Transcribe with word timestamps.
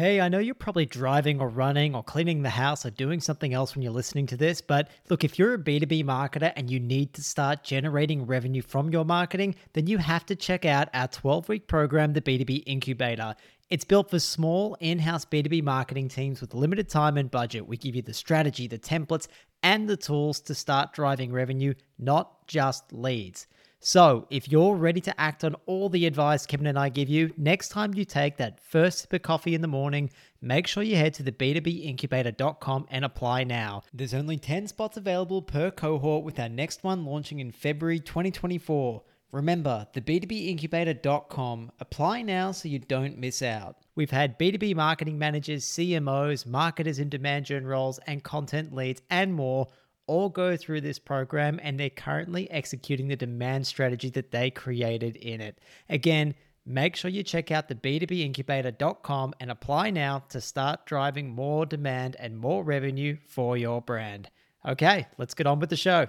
Hey, 0.00 0.18
I 0.18 0.30
know 0.30 0.38
you're 0.38 0.54
probably 0.54 0.86
driving 0.86 1.42
or 1.42 1.48
running 1.50 1.94
or 1.94 2.02
cleaning 2.02 2.40
the 2.40 2.48
house 2.48 2.86
or 2.86 2.90
doing 2.90 3.20
something 3.20 3.52
else 3.52 3.74
when 3.74 3.82
you're 3.82 3.92
listening 3.92 4.26
to 4.28 4.36
this, 4.38 4.62
but 4.62 4.88
look, 5.10 5.24
if 5.24 5.38
you're 5.38 5.52
a 5.52 5.58
B2B 5.58 6.04
marketer 6.06 6.54
and 6.56 6.70
you 6.70 6.80
need 6.80 7.12
to 7.12 7.22
start 7.22 7.64
generating 7.64 8.24
revenue 8.24 8.62
from 8.62 8.88
your 8.88 9.04
marketing, 9.04 9.56
then 9.74 9.86
you 9.86 9.98
have 9.98 10.24
to 10.24 10.34
check 10.34 10.64
out 10.64 10.88
our 10.94 11.06
12 11.06 11.50
week 11.50 11.66
program, 11.66 12.14
the 12.14 12.22
B2B 12.22 12.62
Incubator. 12.64 13.34
It's 13.68 13.84
built 13.84 14.08
for 14.08 14.18
small 14.18 14.74
in 14.80 15.00
house 15.00 15.26
B2B 15.26 15.62
marketing 15.64 16.08
teams 16.08 16.40
with 16.40 16.54
limited 16.54 16.88
time 16.88 17.18
and 17.18 17.30
budget. 17.30 17.68
We 17.68 17.76
give 17.76 17.94
you 17.94 18.00
the 18.00 18.14
strategy, 18.14 18.66
the 18.66 18.78
templates, 18.78 19.28
and 19.62 19.86
the 19.86 19.98
tools 19.98 20.40
to 20.40 20.54
start 20.54 20.94
driving 20.94 21.30
revenue, 21.30 21.74
not 21.98 22.46
just 22.46 22.90
leads. 22.90 23.46
So, 23.82 24.26
if 24.28 24.52
you're 24.52 24.74
ready 24.76 25.00
to 25.00 25.18
act 25.18 25.42
on 25.42 25.56
all 25.64 25.88
the 25.88 26.04
advice 26.04 26.44
Kevin 26.44 26.66
and 26.66 26.78
I 26.78 26.90
give 26.90 27.08
you, 27.08 27.32
next 27.38 27.70
time 27.70 27.94
you 27.94 28.04
take 28.04 28.36
that 28.36 28.60
first 28.60 28.98
sip 28.98 29.14
of 29.14 29.22
coffee 29.22 29.54
in 29.54 29.62
the 29.62 29.68
morning, 29.68 30.10
make 30.42 30.66
sure 30.66 30.82
you 30.82 30.96
head 30.96 31.14
to 31.14 31.22
the 31.22 31.32
b2bincubator.com 31.32 32.86
and 32.90 33.06
apply 33.06 33.44
now. 33.44 33.82
There's 33.94 34.12
only 34.12 34.36
10 34.36 34.66
spots 34.66 34.98
available 34.98 35.40
per 35.40 35.70
cohort 35.70 36.24
with 36.24 36.38
our 36.38 36.50
next 36.50 36.84
one 36.84 37.06
launching 37.06 37.40
in 37.40 37.52
February 37.52 38.00
2024. 38.00 39.02
Remember, 39.32 39.86
the 39.94 40.02
b2bincubator.com. 40.02 41.72
Apply 41.80 42.20
now 42.20 42.52
so 42.52 42.68
you 42.68 42.80
don't 42.80 43.16
miss 43.16 43.40
out. 43.40 43.76
We've 43.94 44.10
had 44.10 44.38
B2B 44.38 44.74
marketing 44.76 45.18
managers, 45.18 45.64
CMOs, 45.64 46.44
marketers 46.44 46.98
in 46.98 47.08
demand 47.08 47.46
gen 47.46 47.66
roles, 47.66 47.98
and 48.06 48.22
content 48.22 48.74
leads, 48.74 49.00
and 49.08 49.32
more 49.32 49.68
all 50.10 50.28
go 50.28 50.56
through 50.56 50.80
this 50.80 50.98
program 50.98 51.60
and 51.62 51.78
they're 51.78 51.88
currently 51.88 52.50
executing 52.50 53.06
the 53.06 53.14
demand 53.14 53.64
strategy 53.64 54.10
that 54.10 54.32
they 54.32 54.50
created 54.50 55.14
in 55.14 55.40
it. 55.40 55.56
Again, 55.88 56.34
make 56.66 56.96
sure 56.96 57.08
you 57.12 57.22
check 57.22 57.52
out 57.52 57.68
the 57.68 57.76
b2bincubator.com 57.76 59.34
and 59.38 59.52
apply 59.52 59.90
now 59.90 60.24
to 60.30 60.40
start 60.40 60.84
driving 60.84 61.30
more 61.30 61.64
demand 61.64 62.16
and 62.18 62.36
more 62.36 62.64
revenue 62.64 63.16
for 63.28 63.56
your 63.56 63.80
brand. 63.80 64.28
Okay, 64.66 65.06
let's 65.16 65.34
get 65.34 65.46
on 65.46 65.60
with 65.60 65.70
the 65.70 65.76
show. 65.76 66.08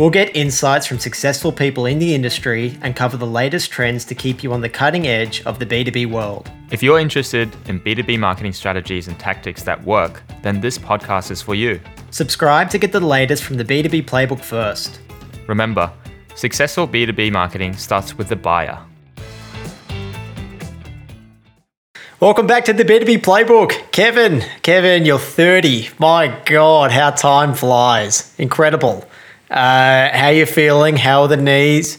We'll 0.00 0.08
get 0.08 0.34
insights 0.34 0.86
from 0.86 0.98
successful 0.98 1.52
people 1.52 1.84
in 1.84 1.98
the 1.98 2.14
industry 2.14 2.78
and 2.80 2.96
cover 2.96 3.18
the 3.18 3.26
latest 3.26 3.70
trends 3.70 4.06
to 4.06 4.14
keep 4.14 4.42
you 4.42 4.50
on 4.54 4.62
the 4.62 4.68
cutting 4.70 5.06
edge 5.06 5.42
of 5.42 5.58
the 5.58 5.66
B2B 5.66 6.10
world. 6.10 6.50
If 6.70 6.82
you're 6.82 6.98
interested 6.98 7.54
in 7.66 7.80
B2B 7.80 8.18
marketing 8.18 8.54
strategies 8.54 9.08
and 9.08 9.18
tactics 9.18 9.62
that 9.64 9.84
work, 9.84 10.22
then 10.40 10.62
this 10.62 10.78
podcast 10.78 11.30
is 11.30 11.42
for 11.42 11.54
you. 11.54 11.78
Subscribe 12.12 12.70
to 12.70 12.78
get 12.78 12.92
the 12.92 13.00
latest 13.00 13.44
from 13.44 13.58
the 13.58 13.64
B2B 13.64 14.06
playbook 14.06 14.40
first. 14.40 15.00
Remember, 15.46 15.92
successful 16.34 16.88
B2B 16.88 17.30
marketing 17.30 17.76
starts 17.76 18.16
with 18.16 18.30
the 18.30 18.36
buyer. 18.36 18.78
Welcome 22.20 22.46
back 22.46 22.64
to 22.64 22.72
the 22.72 22.86
B2B 22.86 23.18
playbook. 23.18 23.90
Kevin, 23.92 24.42
Kevin, 24.62 25.04
you're 25.04 25.18
30. 25.18 25.90
My 25.98 26.40
God, 26.46 26.90
how 26.90 27.10
time 27.10 27.52
flies. 27.52 28.34
Incredible. 28.38 29.06
Uh, 29.50 30.16
how 30.16 30.28
you 30.28 30.46
feeling? 30.46 30.96
How 30.96 31.22
are 31.22 31.28
the 31.28 31.36
knees? 31.36 31.98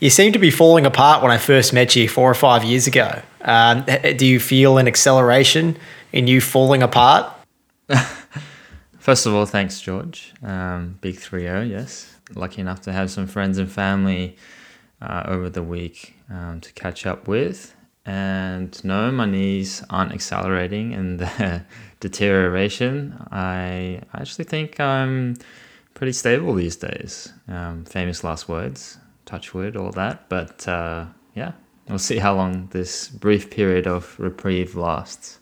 You 0.00 0.08
seem 0.08 0.32
to 0.32 0.38
be 0.38 0.50
falling 0.50 0.86
apart 0.86 1.22
when 1.22 1.30
I 1.30 1.36
first 1.36 1.74
met 1.74 1.94
you 1.94 2.08
four 2.08 2.30
or 2.30 2.34
five 2.34 2.64
years 2.64 2.86
ago. 2.86 3.20
Um, 3.42 3.84
do 4.16 4.24
you 4.24 4.40
feel 4.40 4.78
an 4.78 4.88
acceleration 4.88 5.76
in 6.12 6.26
you 6.26 6.40
falling 6.40 6.82
apart? 6.82 7.30
First 8.98 9.26
of 9.26 9.34
all, 9.34 9.44
thanks, 9.44 9.80
George. 9.80 10.32
Um, 10.42 10.98
big 11.02 11.18
3 11.18 11.42
0, 11.42 11.62
yes. 11.62 12.16
Lucky 12.34 12.62
enough 12.62 12.80
to 12.82 12.92
have 12.92 13.10
some 13.10 13.26
friends 13.26 13.58
and 13.58 13.70
family 13.70 14.36
uh, 15.02 15.24
over 15.26 15.50
the 15.50 15.62
week 15.62 16.14
um, 16.30 16.60
to 16.62 16.72
catch 16.72 17.04
up 17.04 17.28
with. 17.28 17.74
And 18.06 18.82
no, 18.84 19.10
my 19.10 19.26
knees 19.26 19.84
aren't 19.90 20.12
accelerating 20.12 20.92
in 20.92 21.18
the 21.18 21.62
deterioration. 22.00 23.16
I 23.30 24.00
actually 24.14 24.44
think 24.44 24.80
I'm 24.80 25.36
pretty 26.00 26.12
stable 26.14 26.54
these 26.54 26.76
days. 26.76 27.30
Um, 27.46 27.84
famous 27.84 28.24
last 28.24 28.48
words, 28.48 28.96
touch 29.26 29.52
wood, 29.52 29.76
all 29.76 29.90
that. 29.90 30.30
But 30.30 30.66
uh, 30.66 31.04
yeah, 31.34 31.52
we'll 31.90 31.98
see 31.98 32.16
how 32.16 32.34
long 32.34 32.68
this 32.70 33.10
brief 33.10 33.50
period 33.50 33.86
of 33.86 34.18
reprieve 34.18 34.74
lasts. 34.76 35.40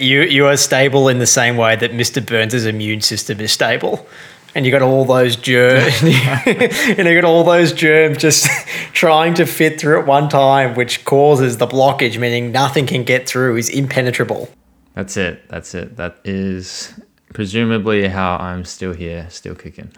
You 0.00 0.22
you 0.22 0.46
are 0.46 0.56
stable 0.56 1.08
in 1.08 1.18
the 1.18 1.26
same 1.26 1.58
way 1.58 1.76
that 1.76 1.92
Mr. 1.92 2.26
Burns' 2.26 2.64
immune 2.64 3.02
system 3.02 3.38
is 3.40 3.52
stable. 3.52 4.06
And 4.54 4.64
you 4.64 4.72
got 4.72 4.80
all 4.80 5.04
those 5.04 5.36
germs, 5.36 6.02
and 6.02 7.06
you 7.06 7.20
got 7.20 7.24
all 7.24 7.44
those 7.44 7.74
germs 7.74 8.16
just 8.16 8.46
trying 8.94 9.34
to 9.34 9.44
fit 9.44 9.78
through 9.78 10.00
at 10.00 10.06
one 10.06 10.30
time, 10.30 10.74
which 10.74 11.04
causes 11.04 11.58
the 11.58 11.66
blockage, 11.66 12.18
meaning 12.18 12.50
nothing 12.50 12.86
can 12.86 13.04
get 13.04 13.28
through, 13.28 13.56
is 13.58 13.68
impenetrable. 13.68 14.48
That's 14.94 15.18
it. 15.18 15.46
That's 15.50 15.74
it. 15.74 15.96
That 15.96 16.16
is 16.24 16.94
presumably 17.32 18.08
how 18.08 18.36
I'm 18.36 18.64
still 18.64 18.92
here, 18.92 19.26
still 19.30 19.54
kicking. 19.54 19.92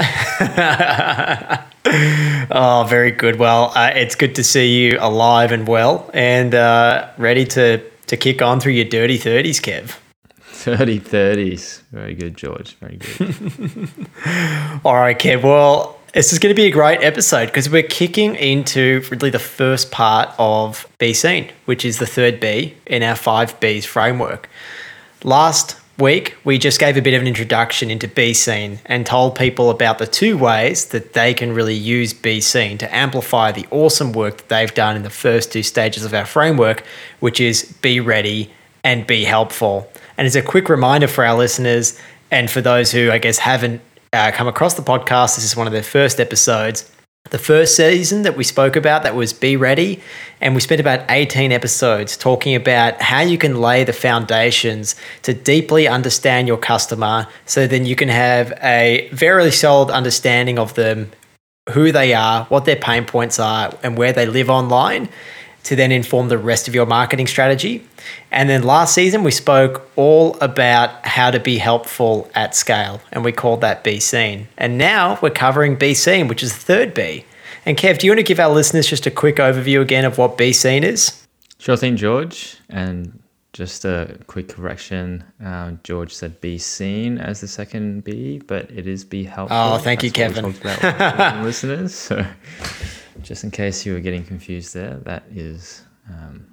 oh, 2.50 2.86
very 2.88 3.10
good. 3.10 3.36
Well, 3.36 3.72
uh, 3.74 3.92
it's 3.94 4.14
good 4.14 4.34
to 4.36 4.44
see 4.44 4.82
you 4.82 4.98
alive 5.00 5.52
and 5.52 5.68
well 5.68 6.10
and 6.14 6.54
uh, 6.54 7.08
ready 7.18 7.44
to, 7.46 7.82
to 8.06 8.16
kick 8.16 8.42
on 8.42 8.60
through 8.60 8.72
your 8.72 8.86
dirty 8.86 9.18
30s, 9.18 9.60
Kev. 9.60 9.96
Dirty 10.64 11.00
30s. 11.00 11.82
Very 11.90 12.14
good, 12.14 12.36
George. 12.36 12.76
Very 12.76 12.96
good. 12.96 13.88
All 14.84 14.94
right, 14.96 15.18
Kev. 15.18 15.42
Well, 15.42 15.98
this 16.12 16.32
is 16.32 16.38
going 16.38 16.54
to 16.54 16.60
be 16.60 16.66
a 16.66 16.72
great 16.72 17.02
episode 17.02 17.46
because 17.46 17.70
we're 17.70 17.82
kicking 17.82 18.34
into 18.34 19.02
really 19.10 19.30
the 19.30 19.38
first 19.38 19.90
part 19.90 20.28
of 20.38 20.86
B 20.98 21.12
Seen, 21.12 21.50
which 21.66 21.84
is 21.84 21.98
the 21.98 22.06
third 22.06 22.40
B 22.40 22.74
in 22.86 23.02
our 23.02 23.14
five 23.14 23.58
Bs 23.60 23.84
framework. 23.84 24.48
Last 25.22 25.80
week, 26.00 26.36
we 26.44 26.58
just 26.58 26.80
gave 26.80 26.96
a 26.96 27.02
bit 27.02 27.14
of 27.14 27.20
an 27.20 27.28
introduction 27.28 27.90
into 27.90 28.08
Be 28.08 28.34
Seen 28.34 28.80
and 28.86 29.06
told 29.06 29.36
people 29.36 29.70
about 29.70 29.98
the 29.98 30.06
two 30.06 30.36
ways 30.36 30.86
that 30.86 31.12
they 31.12 31.34
can 31.34 31.52
really 31.52 31.74
use 31.74 32.12
Be 32.12 32.40
Seen 32.40 32.78
to 32.78 32.94
amplify 32.94 33.52
the 33.52 33.66
awesome 33.70 34.12
work 34.12 34.38
that 34.38 34.48
they've 34.48 34.74
done 34.74 34.96
in 34.96 35.02
the 35.02 35.10
first 35.10 35.52
two 35.52 35.62
stages 35.62 36.04
of 36.04 36.14
our 36.14 36.26
framework, 36.26 36.84
which 37.20 37.40
is 37.40 37.72
Be 37.82 38.00
Ready 38.00 38.50
and 38.82 39.06
Be 39.06 39.24
Helpful. 39.24 39.90
And 40.16 40.26
as 40.26 40.34
a 40.34 40.42
quick 40.42 40.68
reminder 40.68 41.06
for 41.06 41.24
our 41.24 41.36
listeners, 41.36 41.98
and 42.30 42.50
for 42.50 42.60
those 42.60 42.92
who 42.92 43.10
I 43.10 43.18
guess 43.18 43.38
haven't 43.38 43.80
uh, 44.12 44.30
come 44.32 44.48
across 44.48 44.74
the 44.74 44.82
podcast, 44.82 45.36
this 45.36 45.44
is 45.44 45.56
one 45.56 45.66
of 45.66 45.72
their 45.72 45.82
first 45.82 46.18
episodes 46.18 46.90
the 47.28 47.38
first 47.38 47.76
season 47.76 48.22
that 48.22 48.36
we 48.36 48.42
spoke 48.42 48.76
about 48.76 49.02
that 49.02 49.14
was 49.14 49.32
Be 49.32 49.54
Ready. 49.56 50.00
And 50.40 50.54
we 50.54 50.60
spent 50.60 50.80
about 50.80 51.04
18 51.10 51.52
episodes 51.52 52.16
talking 52.16 52.54
about 52.54 53.00
how 53.02 53.20
you 53.20 53.36
can 53.36 53.60
lay 53.60 53.84
the 53.84 53.92
foundations 53.92 54.96
to 55.22 55.34
deeply 55.34 55.86
understand 55.86 56.48
your 56.48 56.56
customer 56.56 57.26
so 57.44 57.66
then 57.66 57.84
you 57.84 57.94
can 57.94 58.08
have 58.08 58.52
a 58.62 59.08
very 59.12 59.50
solid 59.50 59.90
understanding 59.90 60.58
of 60.58 60.74
them, 60.74 61.12
who 61.70 61.92
they 61.92 62.14
are, 62.14 62.44
what 62.46 62.64
their 62.64 62.76
pain 62.76 63.04
points 63.04 63.38
are, 63.38 63.76
and 63.82 63.98
where 63.98 64.12
they 64.12 64.26
live 64.26 64.50
online 64.50 65.08
to 65.64 65.76
then 65.76 65.92
inform 65.92 66.28
the 66.28 66.38
rest 66.38 66.68
of 66.68 66.74
your 66.74 66.86
marketing 66.86 67.26
strategy. 67.26 67.86
And 68.30 68.48
then 68.48 68.62
last 68.62 68.94
season, 68.94 69.22
we 69.22 69.30
spoke 69.30 69.88
all 69.96 70.36
about 70.40 71.06
how 71.06 71.30
to 71.30 71.38
be 71.40 71.58
helpful 71.58 72.30
at 72.34 72.54
scale, 72.54 73.00
and 73.12 73.24
we 73.24 73.32
called 73.32 73.60
that 73.60 73.84
Be 73.84 74.00
Seen. 74.00 74.48
And 74.56 74.78
now 74.78 75.18
we're 75.20 75.30
covering 75.30 75.76
Be 75.76 75.94
Seen, 75.94 76.28
which 76.28 76.42
is 76.42 76.52
the 76.54 76.60
third 76.60 76.94
B. 76.94 77.24
And 77.66 77.76
Kev, 77.76 77.98
do 77.98 78.06
you 78.06 78.12
want 78.12 78.20
to 78.20 78.24
give 78.24 78.40
our 78.40 78.50
listeners 78.50 78.86
just 78.86 79.06
a 79.06 79.10
quick 79.10 79.36
overview 79.36 79.80
again 79.82 80.04
of 80.04 80.16
what 80.18 80.38
Be 80.38 80.52
Seen 80.52 80.82
is? 80.82 81.26
Sure 81.58 81.76
thing, 81.76 81.96
George. 81.96 82.56
And 82.70 83.20
just 83.52 83.84
a 83.84 84.18
quick 84.26 84.48
correction 84.48 85.24
uh, 85.44 85.72
George 85.82 86.14
said 86.14 86.40
be 86.40 86.56
seen 86.56 87.18
as 87.18 87.40
the 87.40 87.48
second 87.48 88.04
B, 88.04 88.38
but 88.46 88.70
it 88.70 88.86
is 88.86 89.04
be 89.04 89.24
helpful. 89.24 89.56
Oh, 89.56 89.78
thank 89.78 90.00
That's 90.00 90.04
you, 90.04 90.12
Kevin. 90.12 91.42
listeners. 91.44 91.94
So 91.94 92.24
just 93.22 93.44
in 93.44 93.50
case 93.50 93.86
you 93.86 93.92
were 93.92 94.00
getting 94.00 94.24
confused 94.24 94.74
there, 94.74 94.96
that 95.04 95.24
is 95.34 95.82
um, 96.08 96.46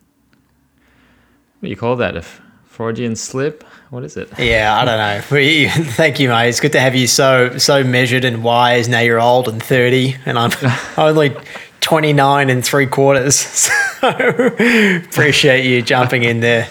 what 1.59 1.67
do 1.67 1.69
you 1.69 1.75
call 1.75 1.95
that? 1.95 2.15
A 2.15 2.21
Freudian 2.65 3.15
slip? 3.15 3.63
What 3.89 4.03
is 4.03 4.17
it? 4.17 4.29
Yeah, 4.37 4.77
I 4.79 4.85
don't 4.85 4.97
know. 4.97 5.21
thank 5.93 6.19
you, 6.19 6.29
mate. 6.29 6.49
It's 6.49 6.59
good 6.59 6.73
to 6.73 6.79
have 6.79 6.95
you 6.95 7.07
so 7.07 7.57
so 7.57 7.83
measured 7.83 8.23
and 8.23 8.43
wise. 8.43 8.87
Now 8.87 8.99
you're 8.99 9.19
old 9.19 9.47
and 9.47 9.61
thirty, 9.61 10.15
and 10.25 10.37
I'm 10.37 10.51
only 10.97 11.35
29 11.81 12.49
and 12.49 12.65
three 12.65 12.87
quarters. 12.87 13.69
So 13.97 14.09
appreciate 14.09 15.65
you 15.65 15.81
jumping 15.81 16.23
in 16.23 16.39
there. 16.39 16.69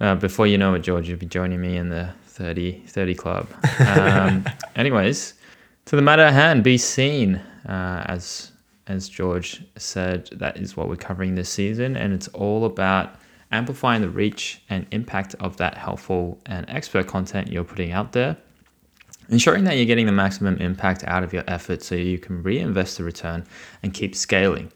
Uh, 0.00 0.14
before 0.14 0.46
you 0.46 0.56
know 0.56 0.72
it, 0.72 0.78
George, 0.78 1.06
you'll 1.06 1.18
be 1.18 1.26
joining 1.26 1.60
me 1.60 1.76
in 1.76 1.90
the 1.90 2.08
30, 2.28 2.84
30 2.86 3.14
club. 3.14 3.46
Um, 3.78 4.46
anyways, 4.74 5.34
to 5.84 5.96
the 5.96 6.00
matter 6.00 6.22
at 6.22 6.32
hand, 6.32 6.64
be 6.64 6.78
seen. 6.78 7.42
Uh, 7.68 8.04
as 8.08 8.51
as 8.92 9.08
George 9.08 9.62
said, 9.76 10.28
that 10.32 10.56
is 10.56 10.76
what 10.76 10.88
we're 10.88 10.96
covering 10.96 11.34
this 11.34 11.48
season, 11.48 11.96
and 11.96 12.12
it's 12.12 12.28
all 12.28 12.64
about 12.64 13.16
amplifying 13.50 14.02
the 14.02 14.08
reach 14.08 14.62
and 14.70 14.86
impact 14.90 15.34
of 15.40 15.56
that 15.56 15.76
helpful 15.76 16.38
and 16.46 16.64
expert 16.68 17.06
content 17.06 17.48
you're 17.48 17.64
putting 17.64 17.92
out 17.92 18.12
there 18.12 18.36
ensuring 19.28 19.64
that 19.64 19.76
you're 19.76 19.86
getting 19.86 20.06
the 20.06 20.12
maximum 20.12 20.56
impact 20.58 21.04
out 21.04 21.24
of 21.24 21.32
your 21.32 21.44
effort 21.46 21.82
so 21.82 21.94
you 21.94 22.18
can 22.18 22.42
reinvest 22.42 22.98
the 22.98 23.04
return 23.04 23.44
and 23.82 23.94
keep 23.94 24.14
scaling. 24.14 24.70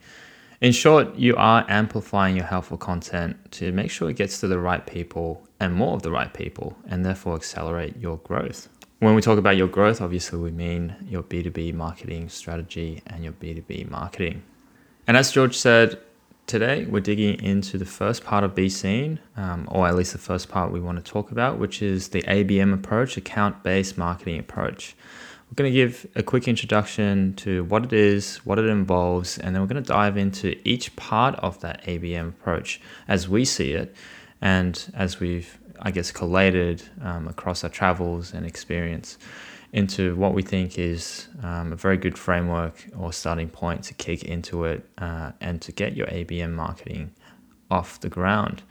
In 0.60 0.72
short, 0.72 1.14
you 1.16 1.36
are 1.36 1.66
amplifying 1.68 2.36
your 2.36 2.46
helpful 2.46 2.78
content 2.78 3.36
to 3.52 3.72
make 3.72 3.90
sure 3.90 4.08
it 4.08 4.16
gets 4.16 4.40
to 4.40 4.48
the 4.48 4.58
right 4.58 4.84
people 4.86 5.46
and 5.60 5.74
more 5.74 5.94
of 5.94 6.02
the 6.02 6.10
right 6.10 6.32
people, 6.32 6.76
and 6.88 7.04
therefore 7.04 7.34
accelerate 7.34 7.96
your 7.96 8.18
growth. 8.18 8.68
When 8.98 9.14
we 9.14 9.20
talk 9.20 9.38
about 9.38 9.56
your 9.58 9.68
growth, 9.68 10.00
obviously 10.00 10.38
we 10.38 10.50
mean 10.50 10.96
your 11.06 11.22
B2B 11.22 11.74
marketing 11.74 12.30
strategy 12.30 13.02
and 13.06 13.22
your 13.22 13.34
B2B 13.34 13.90
marketing. 13.90 14.42
And 15.06 15.16
as 15.16 15.32
George 15.32 15.56
said, 15.56 16.00
Today, 16.46 16.84
we're 16.84 17.00
digging 17.00 17.42
into 17.42 17.76
the 17.76 17.84
first 17.84 18.22
part 18.22 18.44
of 18.44 18.54
Be 18.54 18.68
Seen, 18.68 19.18
um, 19.36 19.66
or 19.68 19.88
at 19.88 19.96
least 19.96 20.12
the 20.12 20.18
first 20.18 20.48
part 20.48 20.70
we 20.70 20.78
want 20.78 21.04
to 21.04 21.12
talk 21.12 21.32
about, 21.32 21.58
which 21.58 21.82
is 21.82 22.10
the 22.10 22.22
ABM 22.22 22.72
approach, 22.72 23.16
account 23.16 23.64
based 23.64 23.98
marketing 23.98 24.38
approach. 24.38 24.94
We're 25.50 25.56
going 25.56 25.72
to 25.72 25.76
give 25.76 26.06
a 26.14 26.22
quick 26.22 26.46
introduction 26.46 27.34
to 27.38 27.64
what 27.64 27.84
it 27.84 27.92
is, 27.92 28.36
what 28.46 28.60
it 28.60 28.66
involves, 28.66 29.38
and 29.38 29.56
then 29.56 29.60
we're 29.60 29.68
going 29.68 29.82
to 29.82 29.88
dive 29.92 30.16
into 30.16 30.56
each 30.62 30.94
part 30.94 31.34
of 31.40 31.60
that 31.62 31.82
ABM 31.82 32.28
approach 32.28 32.80
as 33.08 33.28
we 33.28 33.44
see 33.44 33.72
it 33.72 33.92
and 34.40 34.92
as 34.94 35.18
we've, 35.18 35.58
I 35.80 35.90
guess, 35.90 36.10
collated 36.10 36.82
um, 37.02 37.28
across 37.28 37.64
our 37.64 37.70
travels 37.70 38.32
and 38.32 38.46
experience 38.46 39.18
into 39.72 40.16
what 40.16 40.32
we 40.32 40.42
think 40.42 40.78
is 40.78 41.28
um, 41.42 41.72
a 41.72 41.76
very 41.76 41.96
good 41.96 42.18
framework 42.18 42.86
or 42.96 43.12
starting 43.12 43.48
point 43.48 43.82
to 43.84 43.94
kick 43.94 44.24
into 44.24 44.64
it 44.64 44.88
uh, 44.98 45.32
and 45.40 45.60
to 45.60 45.72
get 45.72 45.96
your 45.96 46.06
ABM 46.06 46.52
marketing 46.52 47.12
off 47.70 48.00
the 48.00 48.08
ground. 48.08 48.62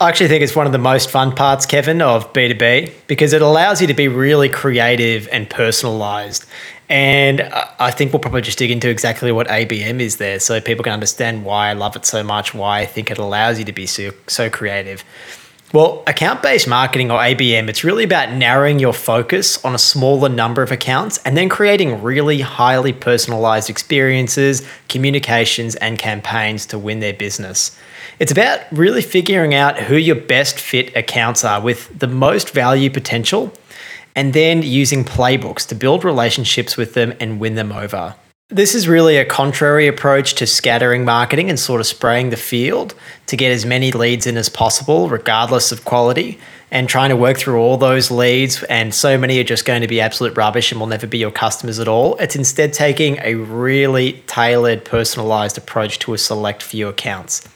I 0.00 0.08
actually 0.08 0.26
think 0.26 0.42
it's 0.42 0.56
one 0.56 0.66
of 0.66 0.72
the 0.72 0.78
most 0.78 1.08
fun 1.08 1.36
parts, 1.36 1.66
Kevin, 1.66 2.02
of 2.02 2.32
B2B 2.32 2.92
because 3.06 3.32
it 3.32 3.42
allows 3.42 3.80
you 3.80 3.86
to 3.86 3.94
be 3.94 4.08
really 4.08 4.48
creative 4.48 5.28
and 5.30 5.48
personalized. 5.48 6.46
And 6.88 7.42
I 7.42 7.92
think 7.92 8.12
we'll 8.12 8.20
probably 8.20 8.42
just 8.42 8.58
dig 8.58 8.70
into 8.70 8.88
exactly 8.88 9.30
what 9.30 9.46
ABM 9.46 10.00
is 10.00 10.16
there 10.16 10.40
so 10.40 10.60
people 10.60 10.82
can 10.82 10.92
understand 10.92 11.44
why 11.44 11.68
I 11.68 11.74
love 11.74 11.94
it 11.94 12.04
so 12.06 12.24
much, 12.24 12.54
why 12.54 12.80
I 12.80 12.86
think 12.86 13.10
it 13.10 13.18
allows 13.18 13.58
you 13.58 13.64
to 13.66 13.72
be 13.72 13.86
so, 13.86 14.10
so 14.26 14.50
creative. 14.50 15.04
Well, 15.74 16.04
account 16.06 16.40
based 16.40 16.68
marketing 16.68 17.10
or 17.10 17.18
ABM, 17.18 17.68
it's 17.68 17.82
really 17.82 18.04
about 18.04 18.30
narrowing 18.30 18.78
your 18.78 18.92
focus 18.92 19.64
on 19.64 19.74
a 19.74 19.78
smaller 19.78 20.28
number 20.28 20.62
of 20.62 20.70
accounts 20.70 21.18
and 21.24 21.36
then 21.36 21.48
creating 21.48 22.00
really 22.00 22.42
highly 22.42 22.92
personalized 22.92 23.68
experiences, 23.68 24.64
communications, 24.88 25.74
and 25.74 25.98
campaigns 25.98 26.64
to 26.66 26.78
win 26.78 27.00
their 27.00 27.12
business. 27.12 27.76
It's 28.20 28.30
about 28.30 28.60
really 28.70 29.02
figuring 29.02 29.52
out 29.52 29.76
who 29.76 29.96
your 29.96 30.14
best 30.14 30.60
fit 30.60 30.94
accounts 30.94 31.44
are 31.44 31.60
with 31.60 31.98
the 31.98 32.06
most 32.06 32.50
value 32.50 32.88
potential 32.88 33.52
and 34.14 34.32
then 34.32 34.62
using 34.62 35.04
playbooks 35.04 35.66
to 35.66 35.74
build 35.74 36.04
relationships 36.04 36.76
with 36.76 36.94
them 36.94 37.14
and 37.18 37.40
win 37.40 37.56
them 37.56 37.72
over. 37.72 38.14
This 38.50 38.74
is 38.74 38.86
really 38.86 39.16
a 39.16 39.24
contrary 39.24 39.86
approach 39.86 40.34
to 40.34 40.46
scattering 40.46 41.02
marketing 41.02 41.48
and 41.48 41.58
sort 41.58 41.80
of 41.80 41.86
spraying 41.86 42.28
the 42.28 42.36
field 42.36 42.94
to 43.28 43.38
get 43.38 43.50
as 43.50 43.64
many 43.64 43.90
leads 43.90 44.26
in 44.26 44.36
as 44.36 44.50
possible, 44.50 45.08
regardless 45.08 45.72
of 45.72 45.86
quality, 45.86 46.38
and 46.70 46.86
trying 46.86 47.08
to 47.08 47.16
work 47.16 47.38
through 47.38 47.58
all 47.58 47.78
those 47.78 48.10
leads. 48.10 48.62
And 48.64 48.94
so 48.94 49.16
many 49.16 49.40
are 49.40 49.44
just 49.44 49.64
going 49.64 49.80
to 49.80 49.88
be 49.88 49.98
absolute 49.98 50.36
rubbish 50.36 50.70
and 50.70 50.78
will 50.78 50.86
never 50.86 51.06
be 51.06 51.16
your 51.16 51.30
customers 51.30 51.78
at 51.78 51.88
all. 51.88 52.16
It's 52.16 52.36
instead 52.36 52.74
taking 52.74 53.18
a 53.22 53.36
really 53.36 54.22
tailored, 54.26 54.84
personalized 54.84 55.56
approach 55.56 55.98
to 56.00 56.12
a 56.12 56.18
select 56.18 56.62
few 56.62 56.86
accounts. 56.86 57.48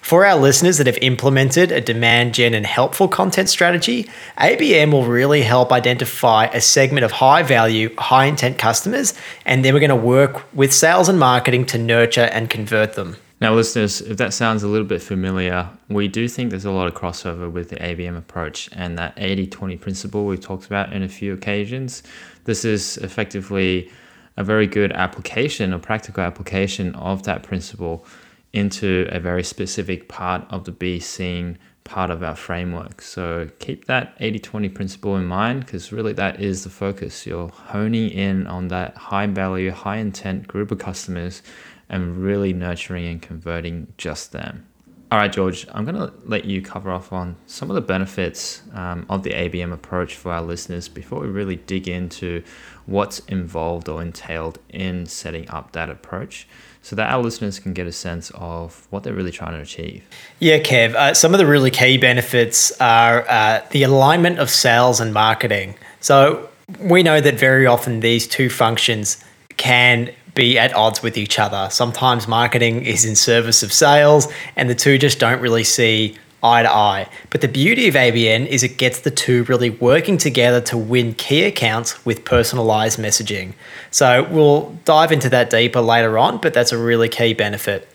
For 0.00 0.24
our 0.24 0.36
listeners 0.36 0.78
that 0.78 0.86
have 0.86 0.98
implemented 1.02 1.72
a 1.72 1.80
demand 1.80 2.34
gen 2.34 2.54
and 2.54 2.66
helpful 2.66 3.08
content 3.08 3.48
strategy, 3.48 4.08
ABM 4.38 4.92
will 4.92 5.04
really 5.04 5.42
help 5.42 5.72
identify 5.72 6.46
a 6.46 6.60
segment 6.60 7.04
of 7.04 7.12
high 7.12 7.42
value, 7.42 7.94
high 7.96 8.26
intent 8.26 8.58
customers, 8.58 9.14
and 9.44 9.64
then 9.64 9.74
we're 9.74 9.80
going 9.80 9.90
to 9.90 9.96
work 9.96 10.42
with 10.54 10.72
sales 10.72 11.08
and 11.08 11.18
marketing 11.18 11.66
to 11.66 11.78
nurture 11.78 12.28
and 12.32 12.50
convert 12.50 12.94
them. 12.94 13.16
Now, 13.42 13.54
listeners, 13.54 14.00
if 14.00 14.18
that 14.18 14.32
sounds 14.32 14.62
a 14.62 14.68
little 14.68 14.86
bit 14.86 15.02
familiar, 15.02 15.68
we 15.88 16.06
do 16.06 16.28
think 16.28 16.50
there's 16.50 16.64
a 16.64 16.70
lot 16.70 16.86
of 16.86 16.94
crossover 16.94 17.50
with 17.50 17.70
the 17.70 17.76
ABM 17.76 18.16
approach 18.16 18.68
and 18.72 18.96
that 18.98 19.14
80 19.16 19.48
20 19.48 19.76
principle 19.78 20.26
we've 20.26 20.40
talked 20.40 20.66
about 20.66 20.92
in 20.92 21.02
a 21.02 21.08
few 21.08 21.34
occasions. 21.34 22.04
This 22.44 22.64
is 22.64 22.98
effectively 22.98 23.90
a 24.36 24.44
very 24.44 24.68
good 24.68 24.92
application 24.92 25.74
or 25.74 25.80
practical 25.80 26.22
application 26.22 26.94
of 26.94 27.24
that 27.24 27.42
principle 27.42 28.06
into 28.52 29.08
a 29.10 29.18
very 29.18 29.42
specific 29.42 30.08
part 30.08 30.44
of 30.50 30.64
the 30.64 30.72
Be 30.72 31.00
Seen 31.00 31.58
part 31.84 32.10
of 32.10 32.22
our 32.22 32.36
framework. 32.36 33.02
So 33.02 33.48
keep 33.58 33.86
that 33.86 34.14
80 34.20 34.38
20 34.38 34.68
principle 34.68 35.16
in 35.16 35.26
mind 35.26 35.66
because 35.66 35.92
really 35.92 36.12
that 36.14 36.40
is 36.40 36.64
the 36.64 36.70
focus. 36.70 37.26
You're 37.26 37.48
honing 37.48 38.10
in 38.10 38.46
on 38.46 38.68
that 38.68 38.96
high 38.96 39.26
value, 39.26 39.70
high 39.70 39.96
intent 39.96 40.46
group 40.46 40.70
of 40.70 40.78
customers 40.78 41.42
and 41.88 42.18
really 42.18 42.52
nurturing 42.52 43.06
and 43.06 43.20
converting 43.20 43.92
just 43.98 44.32
them. 44.32 44.66
All 45.10 45.18
right, 45.18 45.30
George, 45.30 45.66
I'm 45.72 45.84
going 45.84 45.96
to 45.96 46.10
let 46.24 46.46
you 46.46 46.62
cover 46.62 46.90
off 46.90 47.12
on 47.12 47.36
some 47.46 47.70
of 47.70 47.74
the 47.74 47.82
benefits 47.82 48.62
um, 48.72 49.04
of 49.10 49.24
the 49.24 49.30
ABM 49.30 49.70
approach 49.70 50.14
for 50.14 50.32
our 50.32 50.40
listeners 50.40 50.88
before 50.88 51.20
we 51.20 51.26
really 51.26 51.56
dig 51.56 51.86
into 51.86 52.42
what's 52.86 53.18
involved 53.20 53.90
or 53.90 54.00
entailed 54.00 54.58
in 54.70 55.04
setting 55.04 55.50
up 55.50 55.72
that 55.72 55.90
approach 55.90 56.48
so 56.82 56.96
that 56.96 57.10
our 57.10 57.22
listeners 57.22 57.58
can 57.58 57.72
get 57.72 57.86
a 57.86 57.92
sense 57.92 58.30
of 58.34 58.86
what 58.90 59.04
they're 59.04 59.14
really 59.14 59.30
trying 59.30 59.52
to 59.52 59.60
achieve. 59.60 60.04
Yeah, 60.40 60.58
Kev. 60.58 60.94
Uh, 60.94 61.14
some 61.14 61.32
of 61.32 61.38
the 61.38 61.46
really 61.46 61.70
key 61.70 61.96
benefits 61.96 62.72
are 62.80 63.24
uh, 63.28 63.64
the 63.70 63.84
alignment 63.84 64.38
of 64.38 64.50
sales 64.50 65.00
and 65.00 65.14
marketing. 65.14 65.76
So 66.00 66.48
we 66.80 67.02
know 67.02 67.20
that 67.20 67.34
very 67.34 67.66
often 67.66 68.00
these 68.00 68.26
two 68.26 68.50
functions 68.50 69.22
can 69.56 70.12
be 70.34 70.58
at 70.58 70.74
odds 70.74 71.02
with 71.02 71.16
each 71.16 71.38
other. 71.38 71.68
Sometimes 71.70 72.26
marketing 72.26 72.84
is 72.84 73.04
in 73.04 73.14
service 73.14 73.62
of 73.62 73.72
sales, 73.72 74.26
and 74.56 74.68
the 74.68 74.74
two 74.74 74.98
just 74.98 75.18
don't 75.18 75.40
really 75.40 75.64
see 75.64 76.16
eye 76.42 76.62
to 76.62 76.70
eye. 76.70 77.08
But 77.30 77.40
the 77.40 77.48
beauty 77.48 77.88
of 77.88 77.94
ABM 77.94 78.46
is 78.46 78.62
it 78.62 78.76
gets 78.76 79.00
the 79.00 79.10
two 79.10 79.44
really 79.44 79.70
working 79.70 80.18
together 80.18 80.60
to 80.62 80.76
win 80.76 81.14
key 81.14 81.44
accounts 81.44 82.04
with 82.04 82.24
personalized 82.24 82.98
messaging. 82.98 83.52
So 83.90 84.26
we'll 84.30 84.76
dive 84.84 85.12
into 85.12 85.28
that 85.30 85.50
deeper 85.50 85.80
later 85.80 86.18
on, 86.18 86.38
but 86.38 86.52
that's 86.52 86.72
a 86.72 86.78
really 86.78 87.08
key 87.08 87.34
benefit. 87.34 87.88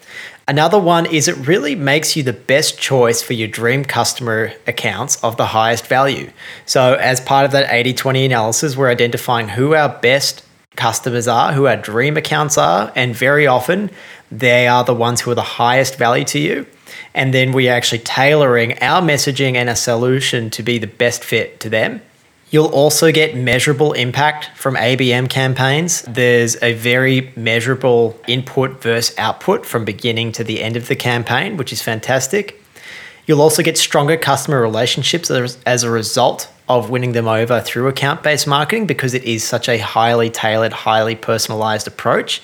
Another 0.49 0.79
one 0.79 1.05
is 1.05 1.27
it 1.27 1.35
really 1.45 1.75
makes 1.75 2.15
you 2.15 2.23
the 2.23 2.31
best 2.31 2.79
choice 2.79 3.21
for 3.21 3.33
your 3.33 3.49
dream 3.49 3.83
customer 3.83 4.53
accounts 4.65 5.21
of 5.21 5.35
the 5.35 5.47
highest 5.47 5.85
value. 5.87 6.31
So, 6.65 6.93
as 6.93 7.19
part 7.19 7.45
of 7.45 7.51
that 7.51 7.67
80 7.69 7.93
20 7.93 8.25
analysis, 8.25 8.77
we're 8.77 8.89
identifying 8.89 9.49
who 9.49 9.75
our 9.75 9.89
best 9.89 10.46
customers 10.77 11.27
are, 11.27 11.51
who 11.51 11.67
our 11.67 11.75
dream 11.75 12.15
accounts 12.15 12.57
are, 12.57 12.91
and 12.95 13.13
very 13.13 13.45
often 13.45 13.89
they 14.31 14.67
are 14.67 14.83
the 14.85 14.93
ones 14.93 15.21
who 15.21 15.31
are 15.31 15.35
the 15.35 15.41
highest 15.41 15.97
value 15.97 16.25
to 16.25 16.39
you 16.39 16.65
and 17.13 17.33
then 17.33 17.51
we're 17.51 17.73
actually 17.73 17.99
tailoring 17.99 18.81
our 18.81 19.01
messaging 19.01 19.55
and 19.55 19.69
a 19.69 19.75
solution 19.75 20.49
to 20.51 20.63
be 20.63 20.77
the 20.77 20.87
best 20.87 21.23
fit 21.23 21.59
to 21.61 21.69
them. 21.69 22.01
You'll 22.49 22.67
also 22.67 23.11
get 23.11 23.35
measurable 23.35 23.91
impact 23.93 24.51
from 24.55 24.75
ABM 24.75 25.29
campaigns. 25.29 26.03
There's 26.03 26.61
a 26.63 26.73
very 26.73 27.33
measurable 27.35 28.17
input 28.27 28.81
versus 28.81 29.17
output 29.17 29.65
from 29.65 29.83
beginning 29.83 30.31
to 30.33 30.45
the 30.45 30.61
end 30.61 30.77
of 30.77 30.87
the 30.87 30.95
campaign, 30.95 31.57
which 31.57 31.73
is 31.73 31.81
fantastic. 31.81 32.63
You'll 33.25 33.41
also 33.41 33.63
get 33.63 33.77
stronger 33.77 34.15
customer 34.15 34.61
relationships 34.61 35.29
as 35.29 35.83
a 35.83 35.89
result 35.89 36.49
of 36.69 36.89
winning 36.89 37.13
them 37.13 37.27
over 37.27 37.61
through 37.61 37.87
account 37.87 38.23
based 38.23 38.47
marketing 38.47 38.85
because 38.85 39.13
it 39.13 39.23
is 39.23 39.43
such 39.43 39.69
a 39.69 39.77
highly 39.77 40.29
tailored, 40.29 40.73
highly 40.73 41.15
personalized 41.15 41.87
approach. 41.87 42.41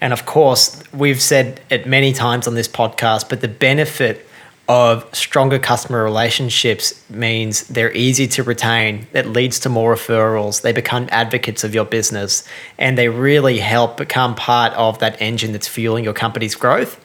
And 0.00 0.12
of 0.12 0.26
course, 0.26 0.82
we've 0.92 1.22
said 1.22 1.60
it 1.70 1.86
many 1.86 2.12
times 2.12 2.46
on 2.46 2.54
this 2.54 2.68
podcast, 2.68 3.28
but 3.28 3.40
the 3.40 3.48
benefit 3.48 4.26
of 4.68 5.14
stronger 5.14 5.58
customer 5.58 6.02
relationships 6.02 7.08
means 7.10 7.64
they're 7.68 7.92
easy 7.92 8.26
to 8.26 8.42
retain. 8.42 9.06
It 9.12 9.26
leads 9.26 9.60
to 9.60 9.68
more 9.68 9.94
referrals. 9.94 10.62
They 10.62 10.72
become 10.72 11.08
advocates 11.10 11.64
of 11.64 11.74
your 11.74 11.84
business 11.84 12.48
and 12.78 12.96
they 12.96 13.08
really 13.08 13.58
help 13.58 13.98
become 13.98 14.34
part 14.34 14.72
of 14.72 14.98
that 15.00 15.20
engine 15.20 15.52
that's 15.52 15.68
fueling 15.68 16.04
your 16.04 16.14
company's 16.14 16.54
growth. 16.54 16.98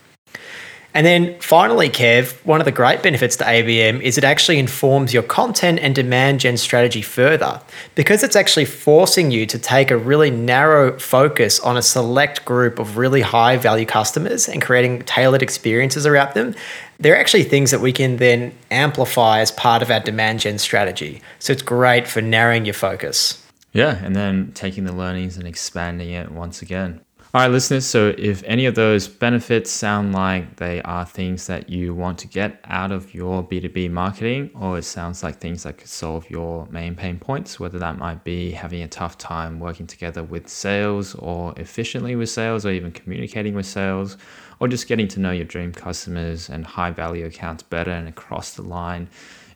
And 0.93 1.05
then 1.05 1.39
finally, 1.39 1.87
Kev, 1.89 2.43
one 2.45 2.59
of 2.59 2.65
the 2.65 2.71
great 2.71 3.03
benefits 3.03 3.35
to 3.37 3.43
ABM 3.43 4.01
is 4.01 4.17
it 4.17 4.23
actually 4.23 4.57
informs 4.57 5.13
your 5.13 5.21
content 5.21 5.79
and 5.79 5.93
demand 5.93 6.39
gen 6.39 6.57
strategy 6.57 7.03
further 7.03 7.61
because 7.93 8.23
it's 8.23 8.35
actually 8.35 8.65
forcing 8.65 9.29
you 9.29 9.45
to 9.45 9.59
take 9.59 9.91
a 9.91 9.97
really 9.97 10.31
narrow 10.31 10.97
focus 10.97 11.59
on 11.59 11.77
a 11.77 11.81
select 11.81 12.43
group 12.43 12.79
of 12.79 12.97
really 12.97 13.21
high 13.21 13.55
value 13.55 13.85
customers 13.85 14.49
and 14.49 14.63
creating 14.63 15.03
tailored 15.03 15.43
experiences 15.43 16.07
around 16.07 16.33
them. 16.33 16.55
They're 16.99 17.19
actually 17.19 17.43
things 17.43 17.69
that 17.69 17.81
we 17.81 17.93
can 17.93 18.17
then 18.17 18.51
amplify 18.71 19.41
as 19.41 19.51
part 19.51 19.83
of 19.83 19.91
our 19.91 19.99
demand 19.99 20.39
gen 20.39 20.57
strategy. 20.57 21.21
So 21.37 21.53
it's 21.53 21.61
great 21.61 22.07
for 22.07 22.21
narrowing 22.21 22.65
your 22.65 22.73
focus. 22.73 23.45
Yeah, 23.73 24.03
and 24.03 24.15
then 24.15 24.51
taking 24.53 24.85
the 24.85 24.93
learnings 24.93 25.37
and 25.37 25.47
expanding 25.47 26.09
it 26.09 26.31
once 26.31 26.63
again. 26.63 27.01
All 27.31 27.41
right, 27.41 27.51
listeners. 27.51 27.85
So, 27.85 28.15
if 28.17 28.41
any 28.47 28.65
of 28.65 28.73
those 28.73 29.07
benefits 29.07 29.69
sound 29.69 30.13
like 30.13 30.55
they 30.55 30.81
are 30.81 31.05
things 31.05 31.45
that 31.45 31.69
you 31.69 31.93
want 31.93 32.17
to 32.19 32.27
get 32.27 32.59
out 32.65 32.91
of 32.91 33.13
your 33.13 33.43
B2B 33.43 33.91
marketing, 33.91 34.49
or 34.55 34.79
it 34.79 34.83
sounds 34.83 35.21
like 35.21 35.37
things 35.37 35.61
that 35.61 35.77
could 35.77 35.89
solve 35.89 36.27
your 36.31 36.65
main 36.71 36.95
pain 36.95 37.19
points, 37.19 37.59
whether 37.59 37.77
that 37.77 37.99
might 37.99 38.23
be 38.23 38.49
having 38.49 38.81
a 38.81 38.87
tough 38.87 39.15
time 39.19 39.59
working 39.59 39.85
together 39.85 40.23
with 40.23 40.49
sales 40.49 41.13
or 41.13 41.53
efficiently 41.57 42.15
with 42.15 42.31
sales, 42.31 42.65
or 42.65 42.71
even 42.71 42.91
communicating 42.91 43.53
with 43.53 43.67
sales, 43.67 44.17
or 44.59 44.67
just 44.67 44.87
getting 44.87 45.07
to 45.09 45.19
know 45.19 45.29
your 45.29 45.45
dream 45.45 45.71
customers 45.71 46.49
and 46.49 46.65
high 46.65 46.89
value 46.89 47.27
accounts 47.27 47.61
better 47.61 47.91
and 47.91 48.07
across 48.07 48.55
the 48.55 48.63
line 48.63 49.07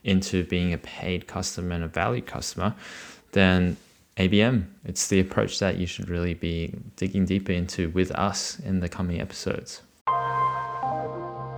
into 0.04 0.44
being 0.44 0.74
a 0.74 0.78
paid 0.78 1.26
customer 1.26 1.74
and 1.74 1.84
a 1.84 1.88
valued 1.88 2.28
customer, 2.28 2.76
then 3.32 3.78
ABM. 4.18 4.68
It's 4.86 5.08
the 5.08 5.20
approach 5.20 5.60
that 5.60 5.78
you 5.78 5.88
should 5.88 6.10
really 6.10 6.34
be 6.34 6.74
digging 6.96 7.26
deeper 7.26 7.52
into 7.52 7.90
with 7.90 8.12
us 8.12 8.60
in 8.60 8.80
the 8.80 8.90
coming 8.90 9.20
episodes. 9.20 9.82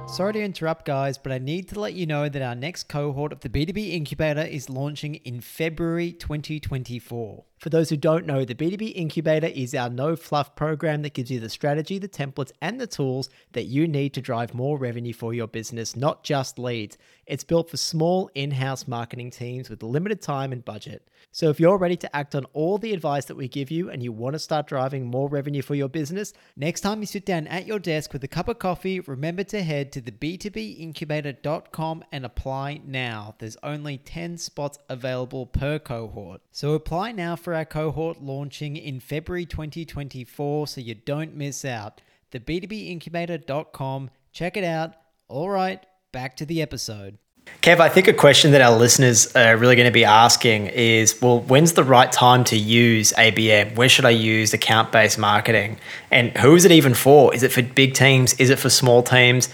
Sorry 0.08 0.34
to 0.34 0.42
interrupt, 0.42 0.86
guys, 0.86 1.18
but 1.18 1.32
I 1.32 1.40
need 1.40 1.68
to 1.70 1.80
let 1.80 1.94
you 1.94 2.06
know 2.06 2.30
that 2.30 2.42
our 2.42 2.56
next 2.56 2.88
cohort 2.88 3.34
of 3.34 3.40
the 3.40 3.50
B2B 3.50 3.92
Incubator 3.92 4.44
is 4.44 4.70
launching 4.70 5.16
in 5.16 5.42
February 5.42 6.14
2024. 6.14 7.44
For 7.58 7.70
those 7.70 7.90
who 7.90 7.98
don't 7.98 8.28
know, 8.28 8.46
the 8.46 8.54
B2B 8.54 8.94
Incubator 8.96 9.48
is 9.48 9.74
our 9.74 9.90
no 9.90 10.16
fluff 10.16 10.56
program 10.56 11.02
that 11.02 11.16
gives 11.16 11.32
you 11.32 11.40
the 11.40 11.50
strategy, 11.50 11.98
the 11.98 12.08
templates, 12.08 12.52
and 12.62 12.80
the 12.80 12.88
tools 12.88 13.30
that 13.54 13.66
you 13.66 13.88
need 13.88 14.14
to 14.14 14.22
drive 14.22 14.54
more 14.54 14.78
revenue 14.78 15.14
for 15.14 15.34
your 15.34 15.48
business, 15.48 15.96
not 15.96 16.24
just 16.24 16.60
leads. 16.60 16.98
It's 17.26 17.44
built 17.44 17.72
for 17.72 17.78
small 17.78 18.30
in 18.36 18.52
house 18.52 18.88
marketing 18.88 19.32
teams 19.32 19.70
with 19.70 19.82
limited 19.82 20.22
time 20.22 20.54
and 20.54 20.64
budget. 20.64 21.10
So 21.32 21.50
if 21.50 21.60
you're 21.60 21.78
ready 21.78 21.98
to 21.98 22.16
act 22.16 22.36
on 22.36 22.46
all 22.54 22.78
the 22.78 22.94
advice 22.94 23.26
that 23.26 23.36
we 23.36 23.48
give 23.48 23.72
you 23.72 23.90
and 23.90 24.02
you 24.02 24.12
want 24.12 24.34
to 24.34 24.40
start 24.40 24.68
driving 24.68 25.06
more 25.06 25.28
revenue 25.28 25.62
for 25.62 25.76
your 25.76 25.90
business, 25.90 26.34
next 26.56 26.82
time 26.82 27.02
you 27.02 27.06
sit 27.06 27.26
down 27.26 27.48
at 27.48 27.66
your 27.66 27.80
desk 27.80 28.14
with 28.14 28.24
a 28.24 28.28
cup 28.28 28.48
of 28.48 28.60
coffee, 28.60 29.00
remember 29.00 29.44
to 29.44 29.64
head 29.64 29.92
to 29.92 30.02
the 30.02 30.12
b2bincubator.com 30.12 32.04
and 32.12 32.26
apply 32.26 32.82
now. 32.86 33.36
There's 33.40 33.58
only 33.64 33.98
10 33.98 34.38
spots 34.38 34.80
available 34.90 35.46
per 35.46 35.80
cohort. 35.80 36.42
So 36.52 36.74
apply 36.74 37.12
now 37.12 37.36
for 37.36 37.54
our 37.54 37.66
cohort 37.66 38.22
launching 38.22 38.78
in 38.78 39.00
February 39.00 39.46
2024 39.46 40.68
so 40.68 40.82
you 40.82 40.96
don't 40.96 41.36
miss 41.36 41.66
out. 41.66 42.02
The 42.32 42.40
b2bincubator.com. 42.40 44.10
Check 44.32 44.58
it 44.58 44.64
out. 44.64 44.96
All 45.28 45.50
right, 45.50 45.86
back 46.12 46.36
to 46.38 46.46
the 46.46 46.62
episode. 46.62 47.18
Kev, 47.66 47.80
I 47.80 47.90
think 47.90 48.08
a 48.08 48.14
question 48.14 48.52
that 48.52 48.62
our 48.62 48.78
listeners 48.78 49.36
are 49.36 49.58
really 49.58 49.76
going 49.76 49.88
to 49.88 49.92
be 49.92 50.06
asking 50.06 50.68
is 50.68 51.20
well, 51.20 51.40
when's 51.40 51.74
the 51.74 51.84
right 51.84 52.12
time 52.12 52.44
to 52.44 52.56
use 52.56 53.12
ABM? 53.14 53.76
Where 53.76 53.90
should 53.90 54.06
I 54.06 54.12
use 54.12 54.54
account 54.54 54.92
based 54.92 55.18
marketing? 55.18 55.78
And 56.12 56.30
who 56.38 56.56
is 56.56 56.66
it 56.66 56.72
even 56.72 56.94
for? 56.94 57.34
Is 57.34 57.42
it 57.42 57.52
for 57.52 57.64
big 57.64 57.96
teams? 57.96 58.36
Is 58.36 58.52
it 58.52 58.60
for 58.60 58.70
small 58.70 59.02
teams? 59.02 59.50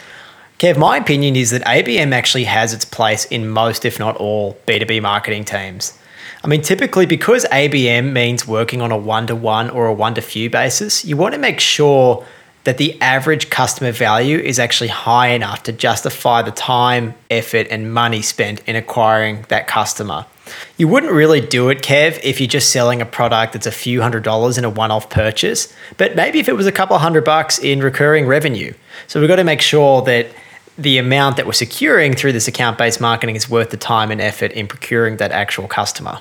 Kev, 0.59 0.77
my 0.77 0.97
opinion 0.97 1.37
is 1.37 1.51
that 1.51 1.61
ABM 1.63 2.11
actually 2.11 2.43
has 2.43 2.73
its 2.73 2.83
place 2.83 3.23
in 3.25 3.49
most, 3.49 3.85
if 3.85 3.97
not 3.97 4.17
all, 4.17 4.57
B2B 4.67 5.01
marketing 5.01 5.45
teams. 5.45 5.97
I 6.43 6.47
mean, 6.47 6.61
typically 6.61 7.05
because 7.05 7.45
ABM 7.45 8.11
means 8.11 8.45
working 8.45 8.81
on 8.81 8.91
a 8.91 8.97
one 8.97 9.27
to 9.27 9.35
one 9.35 9.69
or 9.69 9.87
a 9.87 9.93
one 9.93 10.15
to 10.15 10.21
few 10.21 10.49
basis, 10.49 11.05
you 11.05 11.15
want 11.15 11.33
to 11.33 11.39
make 11.39 11.59
sure 11.59 12.25
that 12.63 12.77
the 12.77 12.99
average 13.01 13.49
customer 13.49 13.91
value 13.91 14.37
is 14.37 14.59
actually 14.59 14.89
high 14.89 15.29
enough 15.29 15.63
to 15.63 15.71
justify 15.71 16.41
the 16.41 16.51
time, 16.51 17.13
effort, 17.29 17.67
and 17.69 17.93
money 17.93 18.21
spent 18.21 18.61
in 18.67 18.75
acquiring 18.75 19.45
that 19.49 19.67
customer. 19.67 20.25
You 20.77 20.87
wouldn't 20.87 21.11
really 21.11 21.41
do 21.41 21.69
it, 21.69 21.81
Kev, 21.81 22.19
if 22.23 22.39
you're 22.39 22.47
just 22.47 22.71
selling 22.71 23.01
a 23.01 23.05
product 23.05 23.53
that's 23.53 23.67
a 23.67 23.71
few 23.71 24.01
hundred 24.01 24.23
dollars 24.23 24.57
in 24.57 24.65
a 24.65 24.69
one 24.69 24.91
off 24.91 25.09
purchase, 25.09 25.73
but 25.97 26.15
maybe 26.15 26.39
if 26.39 26.47
it 26.49 26.53
was 26.53 26.67
a 26.67 26.71
couple 26.71 26.97
hundred 26.97 27.23
bucks 27.23 27.57
in 27.57 27.79
recurring 27.79 28.27
revenue. 28.27 28.73
So 29.07 29.19
we've 29.19 29.29
got 29.29 29.37
to 29.37 29.43
make 29.43 29.61
sure 29.61 30.01
that 30.03 30.27
the 30.77 30.97
amount 30.97 31.37
that 31.37 31.45
we're 31.45 31.53
securing 31.53 32.13
through 32.13 32.33
this 32.33 32.47
account 32.47 32.77
based 32.77 32.99
marketing 32.99 33.35
is 33.35 33.49
worth 33.49 33.69
the 33.69 33.77
time 33.77 34.11
and 34.11 34.19
effort 34.21 34.51
in 34.51 34.67
procuring 34.67 35.17
that 35.17 35.31
actual 35.31 35.67
customer. 35.67 36.19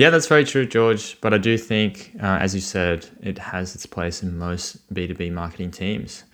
Yeah, 0.00 0.08
that's 0.08 0.28
very 0.28 0.46
true, 0.46 0.64
George. 0.64 1.20
But 1.20 1.34
I 1.34 1.36
do 1.36 1.58
think, 1.58 2.12
uh, 2.22 2.38
as 2.40 2.54
you 2.54 2.62
said, 2.62 3.06
it 3.22 3.36
has 3.36 3.74
its 3.74 3.84
place 3.84 4.22
in 4.22 4.38
most 4.38 4.78
B2B 4.94 5.30
marketing 5.30 5.72
teams. 5.72 6.24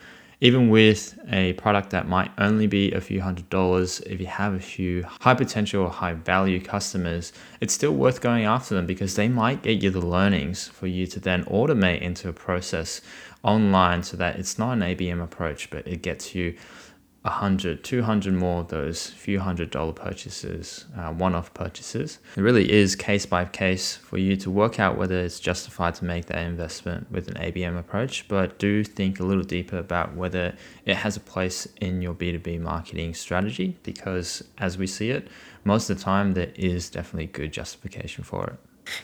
Even 0.40 0.68
with 0.68 1.18
a 1.32 1.52
product 1.54 1.90
that 1.90 2.06
might 2.06 2.30
only 2.38 2.68
be 2.68 2.92
a 2.92 3.00
few 3.00 3.20
hundred 3.20 3.50
dollars, 3.50 3.98
if 4.02 4.20
you 4.20 4.26
have 4.26 4.54
a 4.54 4.60
few 4.60 5.02
high 5.20 5.34
potential 5.34 5.82
or 5.82 5.90
high 5.90 6.14
value 6.14 6.60
customers, 6.60 7.32
it's 7.60 7.74
still 7.74 7.90
worth 7.90 8.20
going 8.20 8.44
after 8.44 8.76
them 8.76 8.86
because 8.86 9.16
they 9.16 9.26
might 9.26 9.64
get 9.64 9.82
you 9.82 9.90
the 9.90 9.98
learnings 9.98 10.68
for 10.68 10.86
you 10.86 11.08
to 11.08 11.18
then 11.18 11.42
automate 11.46 12.02
into 12.02 12.28
a 12.28 12.32
process 12.32 13.00
online 13.42 14.04
so 14.04 14.16
that 14.16 14.36
it's 14.38 14.60
not 14.60 14.74
an 14.74 14.80
ABM 14.80 15.20
approach, 15.20 15.70
but 15.70 15.84
it 15.88 16.02
gets 16.02 16.36
you 16.36 16.54
100, 17.26 17.82
200 17.82 18.32
more 18.34 18.60
of 18.60 18.68
those 18.68 19.10
few 19.10 19.40
hundred 19.40 19.70
dollar 19.70 19.92
purchases, 19.92 20.86
uh, 20.96 21.12
one 21.12 21.34
off 21.34 21.52
purchases. 21.54 22.18
It 22.36 22.40
really 22.40 22.70
is 22.70 22.94
case 22.94 23.26
by 23.26 23.44
case 23.44 23.96
for 23.96 24.18
you 24.18 24.36
to 24.36 24.50
work 24.50 24.78
out 24.78 24.96
whether 24.96 25.18
it's 25.18 25.40
justified 25.40 25.94
to 25.96 26.04
make 26.04 26.26
that 26.26 26.38
investment 26.38 27.10
with 27.10 27.28
an 27.28 27.34
ABM 27.34 27.78
approach, 27.78 28.28
but 28.28 28.58
do 28.58 28.84
think 28.84 29.20
a 29.20 29.24
little 29.24 29.42
deeper 29.42 29.78
about 29.78 30.14
whether 30.14 30.54
it 30.84 30.96
has 30.96 31.16
a 31.16 31.20
place 31.20 31.66
in 31.80 32.00
your 32.00 32.14
B2B 32.14 32.60
marketing 32.60 33.12
strategy 33.14 33.76
because 33.82 34.44
as 34.58 34.78
we 34.78 34.86
see 34.86 35.10
it, 35.10 35.28
most 35.64 35.90
of 35.90 35.98
the 35.98 36.04
time 36.04 36.34
there 36.34 36.52
is 36.54 36.88
definitely 36.88 37.26
good 37.26 37.52
justification 37.52 38.22
for 38.22 38.46
it. 38.46 38.56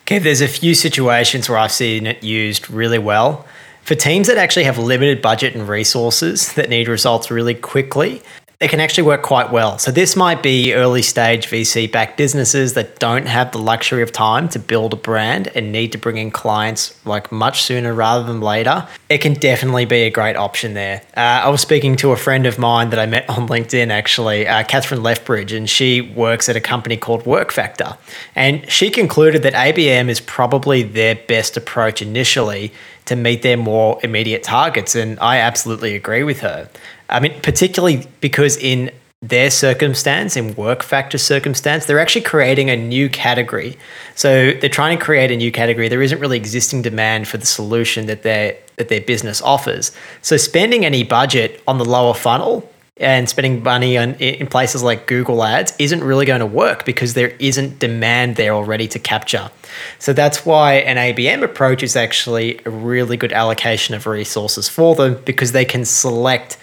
Okay, 0.02 0.19
there's 0.19 0.41
a 0.41 0.49
few 0.49 0.75
situations 0.75 1.49
where 1.49 1.59
I've 1.59 1.73
seen 1.73 2.07
it 2.07 2.23
used 2.23 2.71
really 2.71 3.00
well. 3.00 3.47
For 3.83 3.97
teams 3.97 4.29
that 4.29 4.39
actually 4.39 4.65
have 4.65 4.79
limited 4.79 5.21
budget 5.21 5.57
and 5.57 5.69
resources 5.69 6.53
that 6.55 6.71
need 6.71 6.87
results 6.87 7.33
really 7.33 7.55
quickly, 7.55 8.23
it 8.62 8.71
can 8.71 8.78
actually 8.78 9.02
work 9.02 9.23
quite 9.23 9.50
well. 9.50 9.76
So 9.78 9.90
this 9.90 10.14
might 10.14 10.40
be 10.40 10.73
early 10.73 11.02
stage 11.02 11.49
VC 11.49 11.90
backed 11.90 12.16
businesses 12.16 12.75
that 12.75 13.00
don't 13.00 13.26
have 13.26 13.50
the 13.50 13.59
luxury 13.59 14.02
of 14.02 14.12
time 14.12 14.49
to 14.50 14.61
build 14.61 14.92
a 14.92 14.97
brand 14.97 15.49
and 15.57 15.73
need 15.73 15.90
to 15.92 15.99
bring 15.99 16.16
in 16.16 16.31
clients 16.31 17.04
like 17.04 17.33
much 17.33 17.62
sooner 17.62 17.92
rather 17.92 18.25
than 18.25 18.40
later. 18.40 18.87
It 19.09 19.19
can 19.19 19.35
definitely 19.35 19.85
be 19.85 20.02
a 20.02 20.11
great 20.11 20.37
option 20.37 20.75
there. 20.75 21.02
Uh, 21.16 21.42
I 21.45 21.49
was 21.49 21.61
speaking 21.61 21.97
to 21.97 22.12
a 22.12 22.16
friend 22.16 22.47
of 22.47 22.57
mine 22.57 22.90
that 22.90 23.00
I 23.00 23.07
met 23.07 23.28
on 23.28 23.49
LinkedIn 23.49 23.90
actually, 23.90 24.47
uh, 24.47 24.62
Catherine 24.62 25.02
Lethbridge, 25.02 25.52
and 25.52 25.69
she 25.69 26.00
works 26.00 26.49
at 26.49 26.54
a 26.54 26.61
company 26.61 26.97
called 26.97 27.26
Work 27.26 27.50
Factor. 27.50 27.97
And 28.37 28.71
she 28.71 28.90
concluded 28.90 29.42
that 29.42 29.54
ABM 29.54 30.09
is 30.09 30.21
probably 30.21 30.85
their 30.85 31.16
best 31.16 31.57
approach 31.57 32.00
initially 32.00 32.73
to 33.07 33.16
meet 33.16 33.42
their 33.42 33.57
more 33.57 33.99
immediate 34.04 34.45
targets. 34.45 34.95
And 34.95 35.19
I 35.19 35.38
absolutely 35.38 35.97
agree 35.97 36.23
with 36.23 36.40
her. 36.40 36.71
I 37.12 37.21
mean, 37.21 37.38
particularly 37.42 38.07
because 38.21 38.57
in 38.57 38.90
their 39.23 39.50
circumstance, 39.50 40.37
in 40.37 40.54
work 40.57 40.83
factor 40.83 41.16
circumstance, 41.16 41.87
they're 41.87 42.00
actually 42.00 42.23
creating 42.23 42.71
a 42.71 42.76
new 42.76 43.09
category. 43.09 43.78
So 44.16 44.52
they're 44.52 44.69
trying 44.69 44.99
to 44.99 45.04
create 45.04 45.31
a 45.31 45.37
new 45.37 45.52
category. 45.52 45.88
There 45.88 46.02
isn't 46.02 46.19
really 46.19 46.37
existing 46.37 46.83
demand 46.83 47.28
for 47.28 47.37
the 47.37 47.47
solution 47.47 48.07
that 48.07 48.25
their 48.25 48.57
that 48.76 48.88
their 48.88 49.00
business 49.00 49.40
offers. 49.42 49.92
So 50.23 50.37
spending 50.37 50.85
any 50.85 51.04
budget 51.04 51.62
on 51.69 51.78
the 51.78 51.85
lower 51.85 52.14
funnel 52.14 52.69
and 52.97 53.28
spending 53.28 53.62
money 53.62 53.97
on 53.97 54.14
in 54.14 54.47
places 54.49 54.83
like 54.83 55.07
Google 55.07 55.45
Ads 55.45 55.75
isn't 55.78 56.02
really 56.02 56.26
going 56.26 56.40
to 56.40 56.47
work 56.47 56.85
because 56.85 57.14
there 57.14 57.31
isn't 57.38 57.78
demand 57.78 58.37
there 58.37 58.54
already 58.54 58.88
to 58.88 58.99
capture. 58.99 59.50
So 59.99 60.12
that's 60.12 60.45
why 60.45 60.75
an 60.75 60.97
ABM 60.97 61.42
approach 61.42 61.83
is 61.83 61.97
actually 61.97 62.61
a 62.64 62.71
really 62.71 63.16
good 63.16 63.33
allocation 63.33 63.95
of 63.95 64.07
resources 64.07 64.69
for 64.69 64.95
them 64.95 65.21
because 65.25 65.52
they 65.52 65.64
can 65.64 65.85
select 65.85 66.59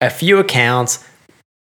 a 0.00 0.10
few 0.10 0.38
accounts, 0.38 1.04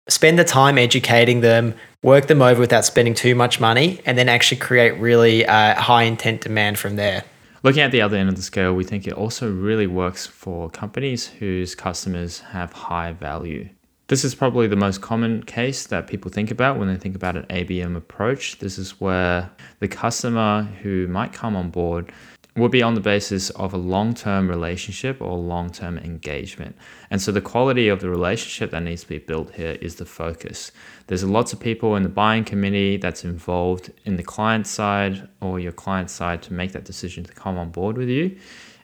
spend 0.09 0.37
the 0.37 0.43
time 0.43 0.77
educating 0.77 1.41
them, 1.41 1.73
work 2.03 2.27
them 2.27 2.41
over 2.41 2.59
without 2.59 2.85
spending 2.85 3.13
too 3.13 3.35
much 3.35 3.59
money, 3.59 4.01
and 4.05 4.17
then 4.17 4.29
actually 4.29 4.57
create 4.57 4.91
really 4.99 5.45
uh, 5.45 5.75
high 5.75 6.03
intent 6.03 6.41
demand 6.41 6.77
from 6.77 6.95
there. 6.95 7.23
Looking 7.63 7.81
at 7.81 7.91
the 7.91 8.01
other 8.01 8.17
end 8.17 8.29
of 8.29 8.35
the 8.35 8.43
scale, 8.43 8.73
we 8.73 8.83
think 8.83 9.07
it 9.07 9.13
also 9.13 9.51
really 9.51 9.87
works 9.87 10.27
for 10.27 10.69
companies 10.69 11.25
whose 11.25 11.73
customers 11.73 12.39
have 12.39 12.71
high 12.73 13.13
value. 13.13 13.69
This 14.07 14.23
is 14.23 14.35
probably 14.35 14.67
the 14.67 14.75
most 14.75 15.01
common 15.01 15.41
case 15.41 15.87
that 15.87 16.05
people 16.05 16.29
think 16.29 16.51
about 16.51 16.77
when 16.77 16.87
they 16.87 16.95
think 16.95 17.15
about 17.15 17.35
an 17.35 17.45
ABM 17.49 17.95
approach. 17.95 18.59
This 18.59 18.77
is 18.77 19.01
where 19.01 19.49
the 19.79 19.87
customer 19.87 20.61
who 20.83 21.07
might 21.07 21.33
come 21.33 21.55
on 21.55 21.71
board 21.71 22.11
will 22.55 22.69
be 22.69 22.81
on 22.81 22.93
the 22.93 23.01
basis 23.01 23.49
of 23.51 23.73
a 23.73 23.77
long 23.77 24.13
term 24.13 24.49
relationship 24.49 25.21
or 25.21 25.37
long 25.37 25.69
term 25.69 25.97
engagement. 25.97 26.75
And 27.11 27.21
so 27.21 27.31
the 27.31 27.41
quality 27.41 27.89
of 27.89 27.99
the 27.99 28.09
relationship 28.09 28.71
that 28.71 28.83
needs 28.83 29.01
to 29.01 29.09
be 29.09 29.17
built 29.17 29.53
here 29.55 29.77
is 29.81 29.95
the 29.95 30.05
focus. 30.05 30.71
There's 31.07 31.23
lots 31.23 31.51
of 31.51 31.59
people 31.59 31.95
in 31.95 32.03
the 32.03 32.09
buying 32.09 32.45
committee 32.45 32.97
that's 32.97 33.25
involved 33.25 33.91
in 34.05 34.15
the 34.15 34.23
client 34.23 34.67
side 34.67 35.27
or 35.41 35.59
your 35.59 35.73
client 35.73 36.09
side 36.09 36.41
to 36.43 36.53
make 36.53 36.71
that 36.71 36.85
decision 36.85 37.25
to 37.25 37.33
come 37.33 37.57
on 37.57 37.71
board 37.71 37.97
with 37.97 38.09
you. 38.09 38.37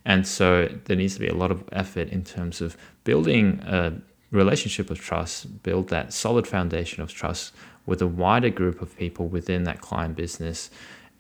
And 0.04 0.28
so 0.28 0.68
there 0.86 0.98
needs 0.98 1.14
to 1.14 1.20
be 1.20 1.28
a 1.28 1.34
lot 1.34 1.52
of 1.52 1.64
effort 1.72 2.10
in 2.10 2.24
terms 2.24 2.60
of 2.60 2.76
building 3.04 3.62
a 3.66 3.94
relationship 4.32 4.90
of 4.90 5.00
trust, 5.00 5.64
build 5.64 5.90
that 5.90 6.12
solid 6.12 6.48
foundation 6.48 7.04
of 7.04 7.14
trust 7.14 7.54
with 7.86 8.02
a 8.02 8.08
wider 8.08 8.50
group 8.50 8.82
of 8.82 8.98
people 8.98 9.28
within 9.28 9.64
that 9.64 9.82
client 9.82 10.16
business. 10.16 10.70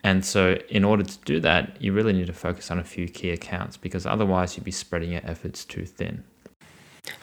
And 0.03 0.25
so, 0.25 0.57
in 0.69 0.83
order 0.83 1.03
to 1.03 1.17
do 1.25 1.39
that, 1.41 1.79
you 1.79 1.93
really 1.93 2.13
need 2.13 2.27
to 2.27 2.33
focus 2.33 2.71
on 2.71 2.79
a 2.79 2.83
few 2.83 3.07
key 3.07 3.29
accounts 3.29 3.77
because 3.77 4.05
otherwise, 4.05 4.57
you'd 4.57 4.63
be 4.63 4.71
spreading 4.71 5.11
your 5.11 5.21
efforts 5.23 5.63
too 5.63 5.85
thin. 5.85 6.23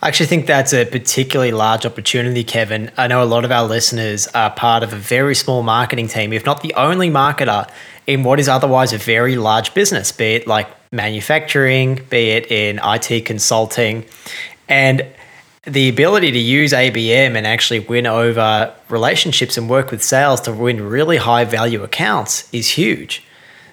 I 0.02 0.08
actually 0.08 0.26
think 0.26 0.46
that's 0.46 0.72
a 0.72 0.84
particularly 0.84 1.52
large 1.52 1.86
opportunity, 1.86 2.44
Kevin. 2.44 2.90
I 2.96 3.06
know 3.06 3.22
a 3.22 3.24
lot 3.24 3.44
of 3.44 3.52
our 3.52 3.66
listeners 3.66 4.26
are 4.28 4.50
part 4.50 4.82
of 4.82 4.92
a 4.92 4.96
very 4.96 5.34
small 5.34 5.62
marketing 5.62 6.08
team, 6.08 6.32
if 6.32 6.44
not 6.44 6.62
the 6.62 6.74
only 6.74 7.10
marketer 7.10 7.68
in 8.06 8.22
what 8.22 8.40
is 8.40 8.48
otherwise 8.48 8.92
a 8.92 8.98
very 8.98 9.36
large 9.36 9.74
business, 9.74 10.10
be 10.12 10.34
it 10.34 10.46
like 10.46 10.68
manufacturing, 10.92 12.00
be 12.10 12.30
it 12.30 12.50
in 12.50 12.80
IT 12.82 13.24
consulting. 13.24 14.04
And 14.68 15.06
the 15.68 15.88
ability 15.88 16.32
to 16.32 16.38
use 16.38 16.72
ABM 16.72 17.36
and 17.36 17.46
actually 17.46 17.80
win 17.80 18.06
over 18.06 18.74
relationships 18.88 19.56
and 19.56 19.68
work 19.68 19.90
with 19.90 20.02
sales 20.02 20.40
to 20.42 20.52
win 20.52 20.88
really 20.88 21.16
high 21.16 21.44
value 21.44 21.82
accounts 21.82 22.48
is 22.52 22.70
huge. 22.70 23.22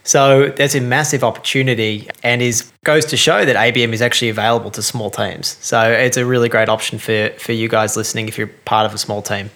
So 0.03 0.49
there's 0.49 0.75
a 0.75 0.81
massive 0.81 1.23
opportunity 1.23 2.07
and 2.21 2.41
is 2.41 2.71
goes 2.83 3.05
to 3.05 3.17
show 3.17 3.43
that 3.43 3.55
ABM 3.55 3.91
is 3.91 4.01
actually 4.01 4.29
available 4.29 4.69
to 4.71 4.83
small 4.83 5.09
teams. 5.09 5.57
So 5.61 5.81
it's 5.91 6.17
a 6.17 6.25
really 6.25 6.47
great 6.47 6.69
option 6.69 6.99
for, 6.99 7.31
for 7.39 7.53
you 7.53 7.67
guys 7.67 7.97
listening 7.97 8.27
if 8.27 8.37
you're 8.37 8.47
part 8.65 8.85
of 8.85 8.93
a 8.93 8.99
small 8.99 9.23
team. 9.23 9.49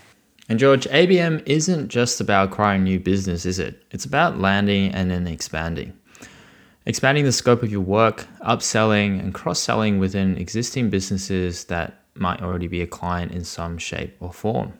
And 0.50 0.58
George, 0.58 0.86
ABM 0.88 1.43
isn't 1.46 1.89
just 1.89 2.19
about 2.19 2.50
acquiring 2.50 2.84
new 2.84 3.00
business, 3.00 3.46
is 3.46 3.60
it? 3.60 3.84
It's 3.91 4.05
about 4.05 4.39
landing 4.39 4.91
and 4.96 5.12
then 5.12 5.27
expanding. 5.27 5.93
Expanding 6.88 7.25
the 7.25 7.31
scope 7.31 7.62
of 7.62 7.72
your 7.72 7.81
work, 7.81 8.25
upselling 8.41 9.19
and 9.19 9.31
cross 9.31 9.60
selling 9.60 10.00
within 10.00 10.36
existing 10.38 10.89
businesses 10.89 11.65
that 11.65 11.98
might 12.15 12.41
already 12.41 12.67
be 12.67 12.81
a 12.81 12.87
client 12.87 13.31
in 13.31 13.43
some 13.43 13.77
shape 13.77 14.15
or 14.19 14.31
form. 14.31 14.73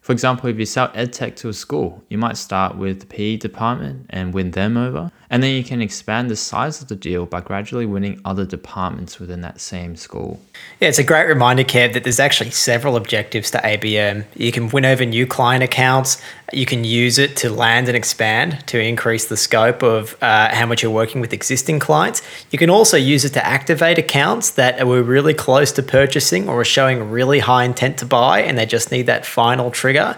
For 0.00 0.12
example, 0.12 0.48
if 0.48 0.58
you 0.58 0.66
sell 0.66 0.88
EdTech 0.88 1.34
to 1.36 1.48
a 1.48 1.52
school, 1.52 2.04
you 2.08 2.16
might 2.16 2.36
start 2.36 2.76
with 2.76 3.00
the 3.00 3.06
PE 3.06 3.38
department 3.38 4.06
and 4.10 4.32
win 4.32 4.52
them 4.52 4.76
over, 4.76 5.10
and 5.30 5.42
then 5.42 5.54
you 5.54 5.64
can 5.64 5.80
expand 5.80 6.30
the 6.30 6.36
size 6.36 6.80
of 6.80 6.88
the 6.88 6.96
deal 6.96 7.26
by 7.26 7.40
gradually 7.40 7.86
winning 7.86 8.20
other 8.24 8.44
departments 8.44 9.18
within 9.18 9.40
that 9.40 9.60
same 9.60 9.96
school. 9.96 10.40
Yeah, 10.80 10.88
it's 10.88 10.98
a 10.98 11.04
great 11.04 11.26
reminder, 11.26 11.64
Kev, 11.64 11.92
that 11.94 12.04
there's 12.04 12.20
actually 12.20 12.50
several 12.50 12.96
objectives 12.96 13.50
to 13.52 13.58
ABM. 13.58 14.24
You 14.34 14.52
can 14.52 14.68
win 14.68 14.84
over 14.84 15.04
new 15.04 15.26
client 15.26 15.62
accounts, 15.62 16.20
you 16.52 16.64
can 16.64 16.84
use 16.84 17.18
it 17.18 17.36
to 17.38 17.50
land 17.50 17.88
and 17.88 17.96
expand 17.96 18.64
to 18.68 18.78
increase 18.78 19.26
the 19.26 19.36
scope 19.36 19.82
of 19.82 20.16
uh, 20.22 20.54
how 20.54 20.66
much 20.66 20.82
you're 20.82 20.92
working 20.92 21.20
with 21.20 21.32
existing 21.32 21.80
clients. 21.80 22.22
You 22.50 22.58
can 22.58 22.70
also 22.70 22.96
use 22.96 23.24
it 23.24 23.30
to 23.30 23.44
activate 23.44 23.98
accounts 23.98 24.50
that 24.50 24.86
were 24.86 25.02
really 25.02 25.34
close 25.34 25.72
to 25.72 25.82
purchasing 25.82 26.48
or 26.48 26.60
are 26.60 26.64
showing 26.64 27.10
really 27.10 27.40
high 27.40 27.64
intent 27.64 27.98
to 27.98 28.06
buy 28.06 28.42
and 28.42 28.56
they 28.56 28.66
just 28.66 28.92
need 28.92 29.06
that 29.06 29.26
final 29.26 29.70
trigger. 29.70 30.16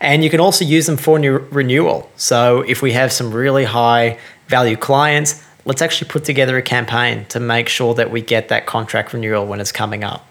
And 0.00 0.22
you 0.22 0.28
can 0.28 0.40
also 0.40 0.64
use 0.64 0.86
them 0.86 0.98
for 0.98 1.18
new 1.18 1.38
renewal. 1.50 2.10
So 2.16 2.60
if 2.62 2.82
we 2.82 2.92
have 2.92 3.12
some 3.12 3.32
really 3.32 3.64
high 3.64 4.18
value 4.50 4.76
clients, 4.76 5.42
let's 5.64 5.80
actually 5.80 6.10
put 6.10 6.24
together 6.24 6.58
a 6.58 6.62
campaign 6.62 7.24
to 7.26 7.38
make 7.38 7.68
sure 7.68 7.94
that 7.94 8.10
we 8.10 8.20
get 8.20 8.48
that 8.48 8.66
contract 8.66 9.14
renewal 9.14 9.46
when 9.46 9.60
it's 9.60 9.72
coming 9.72 10.02
up. 10.04 10.26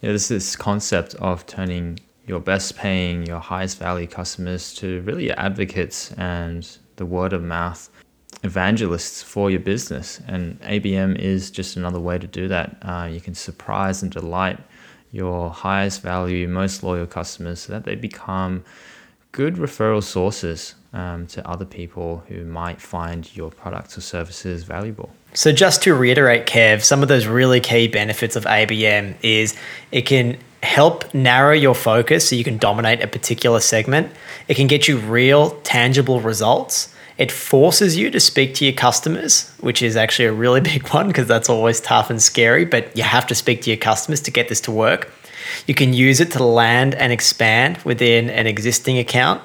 Yeah, 0.00 0.12
this 0.12 0.30
is 0.30 0.56
concept 0.56 1.14
of 1.14 1.46
turning 1.46 2.00
your 2.26 2.40
best 2.40 2.76
paying, 2.76 3.26
your 3.26 3.38
highest 3.38 3.78
value 3.78 4.06
customers 4.06 4.74
to 4.74 5.00
really 5.02 5.30
advocates 5.32 6.12
and 6.12 6.66
the 6.96 7.06
word 7.06 7.32
of 7.32 7.42
mouth 7.42 7.88
evangelists 8.42 9.22
for 9.22 9.50
your 9.50 9.60
business. 9.60 10.20
And 10.26 10.60
ABM 10.62 11.16
is 11.18 11.50
just 11.50 11.76
another 11.76 12.00
way 12.00 12.18
to 12.18 12.26
do 12.26 12.48
that. 12.48 12.76
Uh, 12.82 13.08
you 13.10 13.20
can 13.20 13.34
surprise 13.34 14.02
and 14.02 14.10
delight 14.10 14.58
your 15.12 15.50
highest 15.50 16.02
value, 16.02 16.48
most 16.48 16.82
loyal 16.82 17.06
customers 17.06 17.60
so 17.60 17.72
that 17.72 17.84
they 17.84 17.94
become 17.94 18.64
good 19.32 19.54
referral 19.56 20.02
sources 20.02 20.74
um, 20.92 21.26
to 21.28 21.46
other 21.48 21.64
people 21.64 22.24
who 22.28 22.44
might 22.44 22.80
find 22.80 23.34
your 23.36 23.50
products 23.50 23.96
or 23.96 24.00
services 24.00 24.64
valuable. 24.64 25.10
So, 25.32 25.52
just 25.52 25.82
to 25.84 25.94
reiterate, 25.94 26.46
Kev, 26.46 26.82
some 26.82 27.02
of 27.02 27.08
those 27.08 27.26
really 27.26 27.60
key 27.60 27.86
benefits 27.86 28.34
of 28.34 28.44
ABM 28.44 29.14
is 29.22 29.56
it 29.92 30.02
can 30.02 30.38
help 30.62 31.14
narrow 31.14 31.54
your 31.54 31.74
focus 31.74 32.28
so 32.28 32.36
you 32.36 32.44
can 32.44 32.58
dominate 32.58 33.00
a 33.00 33.06
particular 33.06 33.60
segment. 33.60 34.10
It 34.48 34.54
can 34.54 34.66
get 34.66 34.88
you 34.88 34.98
real, 34.98 35.50
tangible 35.60 36.20
results. 36.20 36.94
It 37.16 37.30
forces 37.30 37.96
you 37.96 38.10
to 38.10 38.20
speak 38.20 38.54
to 38.54 38.64
your 38.64 38.74
customers, 38.74 39.50
which 39.60 39.82
is 39.82 39.96
actually 39.96 40.26
a 40.26 40.32
really 40.32 40.60
big 40.72 40.88
one 40.88 41.08
because 41.08 41.28
that's 41.28 41.48
always 41.48 41.80
tough 41.80 42.10
and 42.10 42.20
scary, 42.20 42.64
but 42.64 42.96
you 42.96 43.04
have 43.04 43.26
to 43.28 43.34
speak 43.34 43.62
to 43.62 43.70
your 43.70 43.76
customers 43.76 44.20
to 44.22 44.30
get 44.30 44.48
this 44.48 44.60
to 44.62 44.72
work. 44.72 45.10
You 45.66 45.74
can 45.74 45.92
use 45.92 46.20
it 46.20 46.30
to 46.32 46.42
land 46.42 46.94
and 46.94 47.12
expand 47.12 47.78
within 47.78 48.30
an 48.30 48.46
existing 48.46 48.98
account. 48.98 49.42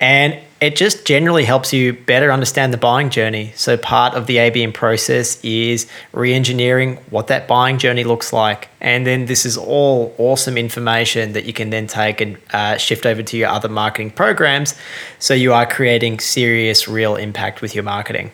And 0.00 0.38
it 0.62 0.76
just 0.76 1.06
generally 1.06 1.44
helps 1.44 1.72
you 1.72 1.92
better 1.92 2.32
understand 2.32 2.72
the 2.72 2.78
buying 2.78 3.10
journey. 3.10 3.52
So, 3.54 3.76
part 3.76 4.14
of 4.14 4.26
the 4.26 4.36
ABM 4.36 4.74
process 4.74 5.42
is 5.42 5.86
re 6.12 6.32
engineering 6.32 6.96
what 7.10 7.26
that 7.28 7.46
buying 7.46 7.78
journey 7.78 8.04
looks 8.04 8.32
like. 8.32 8.68
And 8.80 9.06
then 9.06 9.26
this 9.26 9.44
is 9.44 9.56
all 9.56 10.14
awesome 10.18 10.56
information 10.56 11.32
that 11.34 11.44
you 11.44 11.52
can 11.52 11.70
then 11.70 11.86
take 11.86 12.20
and 12.20 12.38
uh, 12.52 12.76
shift 12.78 13.06
over 13.06 13.22
to 13.22 13.36
your 13.36 13.48
other 13.48 13.68
marketing 13.68 14.10
programs. 14.10 14.74
So, 15.18 15.34
you 15.34 15.52
are 15.52 15.66
creating 15.66 16.20
serious, 16.20 16.88
real 16.88 17.16
impact 17.16 17.60
with 17.60 17.74
your 17.74 17.84
marketing. 17.84 18.30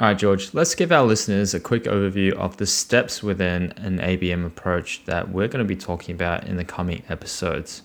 All 0.00 0.08
right, 0.08 0.18
George, 0.18 0.52
let's 0.52 0.74
give 0.74 0.90
our 0.90 1.04
listeners 1.04 1.54
a 1.54 1.60
quick 1.60 1.84
overview 1.84 2.32
of 2.32 2.56
the 2.56 2.66
steps 2.66 3.22
within 3.22 3.72
an 3.76 3.98
ABM 3.98 4.44
approach 4.44 5.04
that 5.04 5.28
we're 5.28 5.46
going 5.46 5.64
to 5.64 5.68
be 5.68 5.76
talking 5.76 6.14
about 6.14 6.44
in 6.46 6.56
the 6.56 6.64
coming 6.64 7.02
episodes. 7.08 7.82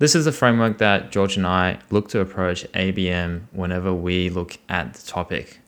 This 0.00 0.14
is 0.14 0.24
the 0.24 0.32
framework 0.32 0.78
that 0.78 1.12
George 1.12 1.36
and 1.36 1.46
I 1.46 1.78
look 1.90 2.08
to 2.08 2.20
approach 2.20 2.64
ABM 2.72 3.42
whenever 3.52 3.92
we 3.92 4.30
look 4.30 4.56
at 4.70 4.94
the 4.94 5.06
topic. 5.06 5.60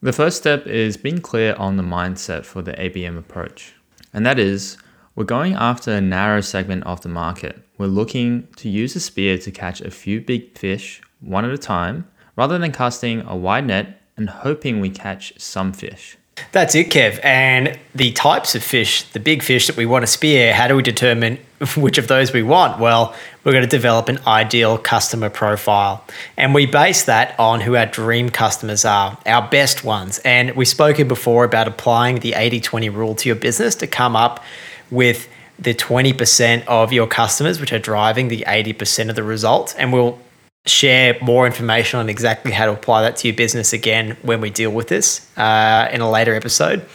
The 0.00 0.12
first 0.12 0.36
step 0.36 0.68
is 0.68 0.96
being 0.96 1.20
clear 1.20 1.56
on 1.56 1.76
the 1.76 1.82
mindset 1.82 2.44
for 2.44 2.62
the 2.62 2.74
ABM 2.74 3.18
approach. 3.18 3.74
And 4.14 4.24
that 4.24 4.38
is, 4.38 4.78
we're 5.16 5.24
going 5.24 5.54
after 5.54 5.90
a 5.90 6.00
narrow 6.00 6.42
segment 6.42 6.84
of 6.84 7.00
the 7.00 7.08
market. 7.08 7.60
We're 7.76 7.86
looking 7.86 8.46
to 8.54 8.68
use 8.68 8.94
a 8.94 9.00
spear 9.00 9.36
to 9.38 9.50
catch 9.50 9.80
a 9.80 9.90
few 9.90 10.20
big 10.20 10.56
fish 10.56 11.02
one 11.18 11.44
at 11.44 11.50
a 11.50 11.58
time, 11.58 12.06
rather 12.36 12.58
than 12.58 12.70
casting 12.70 13.22
a 13.22 13.34
wide 13.34 13.66
net 13.66 14.00
and 14.16 14.30
hoping 14.30 14.78
we 14.78 14.90
catch 14.90 15.32
some 15.40 15.72
fish. 15.72 16.16
That's 16.52 16.74
it, 16.74 16.90
Kev. 16.90 17.18
And 17.24 17.78
the 17.94 18.12
types 18.12 18.54
of 18.54 18.62
fish, 18.62 19.02
the 19.02 19.20
big 19.20 19.42
fish 19.42 19.66
that 19.66 19.76
we 19.76 19.86
want 19.86 20.02
to 20.02 20.06
spear, 20.06 20.52
how 20.54 20.68
do 20.68 20.76
we 20.76 20.82
determine 20.82 21.38
which 21.76 21.98
of 21.98 22.08
those 22.08 22.32
we 22.32 22.42
want? 22.42 22.78
Well, 22.78 23.14
we're 23.44 23.52
going 23.52 23.64
to 23.64 23.68
develop 23.68 24.08
an 24.08 24.18
ideal 24.26 24.78
customer 24.78 25.30
profile. 25.30 26.04
And 26.36 26.54
we 26.54 26.66
base 26.66 27.04
that 27.04 27.38
on 27.38 27.60
who 27.60 27.76
our 27.76 27.86
dream 27.86 28.28
customers 28.28 28.84
are, 28.84 29.18
our 29.26 29.48
best 29.48 29.84
ones. 29.84 30.20
And 30.24 30.54
we've 30.54 30.68
spoken 30.68 31.08
before 31.08 31.44
about 31.44 31.68
applying 31.68 32.20
the 32.20 32.34
80 32.34 32.60
20 32.60 32.88
rule 32.90 33.14
to 33.16 33.28
your 33.28 33.36
business 33.36 33.74
to 33.76 33.86
come 33.86 34.14
up 34.14 34.42
with 34.90 35.28
the 35.58 35.74
20% 35.74 36.66
of 36.66 36.92
your 36.92 37.06
customers, 37.06 37.60
which 37.60 37.72
are 37.72 37.78
driving 37.78 38.28
the 38.28 38.44
80% 38.46 39.08
of 39.08 39.16
the 39.16 39.22
results. 39.22 39.74
And 39.74 39.92
we'll 39.92 40.18
share 40.66 41.18
more 41.20 41.46
information 41.46 41.98
on 41.98 42.08
exactly 42.08 42.52
how 42.52 42.66
to 42.66 42.72
apply 42.72 43.02
that 43.02 43.16
to 43.16 43.28
your 43.28 43.36
business 43.36 43.72
again 43.72 44.16
when 44.22 44.40
we 44.40 44.50
deal 44.50 44.70
with 44.70 44.88
this 44.88 45.26
uh, 45.36 45.88
in 45.92 46.00
a 46.00 46.10
later 46.10 46.34
episode. 46.34 46.86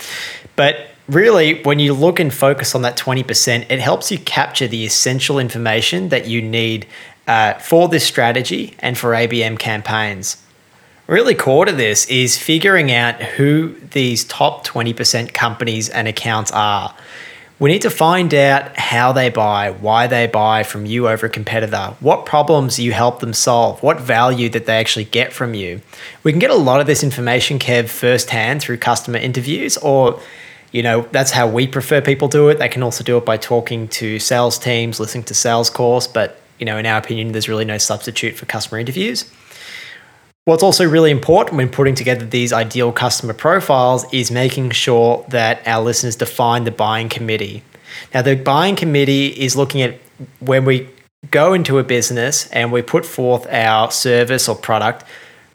But 0.56 0.88
really, 1.08 1.62
when 1.64 1.80
you 1.80 1.94
look 1.94 2.20
and 2.20 2.34
focus 2.34 2.76
on 2.76 2.82
that 2.84 2.98
20%, 2.98 3.70
it 3.70 3.80
helps 3.80 4.12
you 4.12 4.20
capture 4.20 4.68
the 4.68 4.86
essential 4.86 5.38
information 5.38 6.10
that 6.10 6.28
you 6.28 6.42
need 6.42 6.88
uh, 7.28 7.56
for 7.56 7.90
this 7.90 8.06
strategy 8.06 8.74
and 8.80 8.98
for 8.98 9.12
ABM 9.12 9.60
campaigns. 9.60 10.42
Really, 11.08 11.36
core 11.36 11.66
to 11.66 11.72
this 11.72 12.06
is 12.08 12.38
figuring 12.38 12.92
out 12.92 13.16
who 13.22 13.76
these 13.92 14.26
top 14.26 14.66
20% 14.66 15.34
companies 15.34 15.90
and 15.90 16.08
accounts 16.08 16.52
are. 16.52 16.94
We 17.60 17.72
need 17.72 17.82
to 17.82 17.90
find 17.90 18.32
out 18.36 18.78
how 18.78 19.14
they 19.14 19.30
buy, 19.30 19.72
why 19.72 20.06
they 20.06 20.28
buy 20.28 20.62
from 20.62 20.86
you 20.86 21.08
over 21.08 21.26
a 21.26 21.30
competitor, 21.30 21.96
what 22.00 22.24
problems 22.24 22.78
you 22.78 22.92
help 22.92 23.20
them 23.20 23.34
solve, 23.34 23.82
what 23.82 24.00
value 24.00 24.48
that 24.50 24.68
they 24.68 24.78
actually 24.78 25.06
get 25.06 25.34
from 25.34 25.56
you. 25.56 25.82
We 26.24 26.32
can 26.32 26.38
get 26.38 26.52
a 26.52 26.56
lot 26.56 26.82
of 26.82 26.86
this 26.86 27.02
information, 27.02 27.58
Kev, 27.58 27.90
firsthand 27.90 28.62
through 28.62 28.78
customer 28.78 29.18
interviews, 29.18 29.76
or, 29.78 30.20
you 30.72 30.84
know, 30.84 31.08
that's 31.12 31.32
how 31.32 31.48
we 31.48 31.66
prefer 31.66 32.00
people 32.00 32.28
do 32.28 32.50
it. 32.50 32.60
They 32.60 32.70
can 32.70 32.84
also 32.84 33.04
do 33.04 33.18
it 33.18 33.26
by 33.26 33.38
talking 33.38 33.88
to 33.88 34.20
sales 34.20 34.60
teams, 34.60 35.00
listening 35.00 35.24
to 35.24 35.34
sales 35.34 35.72
calls, 35.72 36.08
but, 36.08 36.40
you 36.60 36.66
know, 36.68 36.78
in 36.78 36.86
our 36.86 37.00
opinion, 37.00 37.32
there's 37.32 37.50
really 37.50 37.66
no 37.66 37.80
substitute 37.80 38.36
for 38.36 38.46
customer 38.46 38.78
interviews. 38.78 39.26
What's 40.48 40.64
also 40.64 40.88
really 40.88 41.12
important 41.12 41.58
when 41.58 41.68
putting 41.68 41.94
together 41.94 42.26
these 42.26 42.54
ideal 42.54 42.94
customer 42.94 43.34
profiles 43.34 44.06
is 44.14 44.32
making 44.32 44.70
sure 44.72 45.26
that 45.28 45.62
our 45.68 45.84
listeners 45.84 46.16
define 46.16 46.64
the 46.64 46.72
buying 46.72 47.10
committee. 47.10 47.64
Now, 48.14 48.22
the 48.22 48.38
buying 48.38 48.78
committee 48.78 49.28
is 49.28 49.58
looking 49.58 49.82
at 49.82 50.00
when 50.40 50.64
we 50.64 50.88
go 51.32 51.54
into 51.54 51.80
a 51.80 51.84
business 51.84 52.48
and 52.52 52.72
we 52.72 52.82
put 52.82 53.06
forth 53.06 53.46
our 53.48 53.92
service 53.92 54.48
or 54.48 54.56
product, 54.56 55.04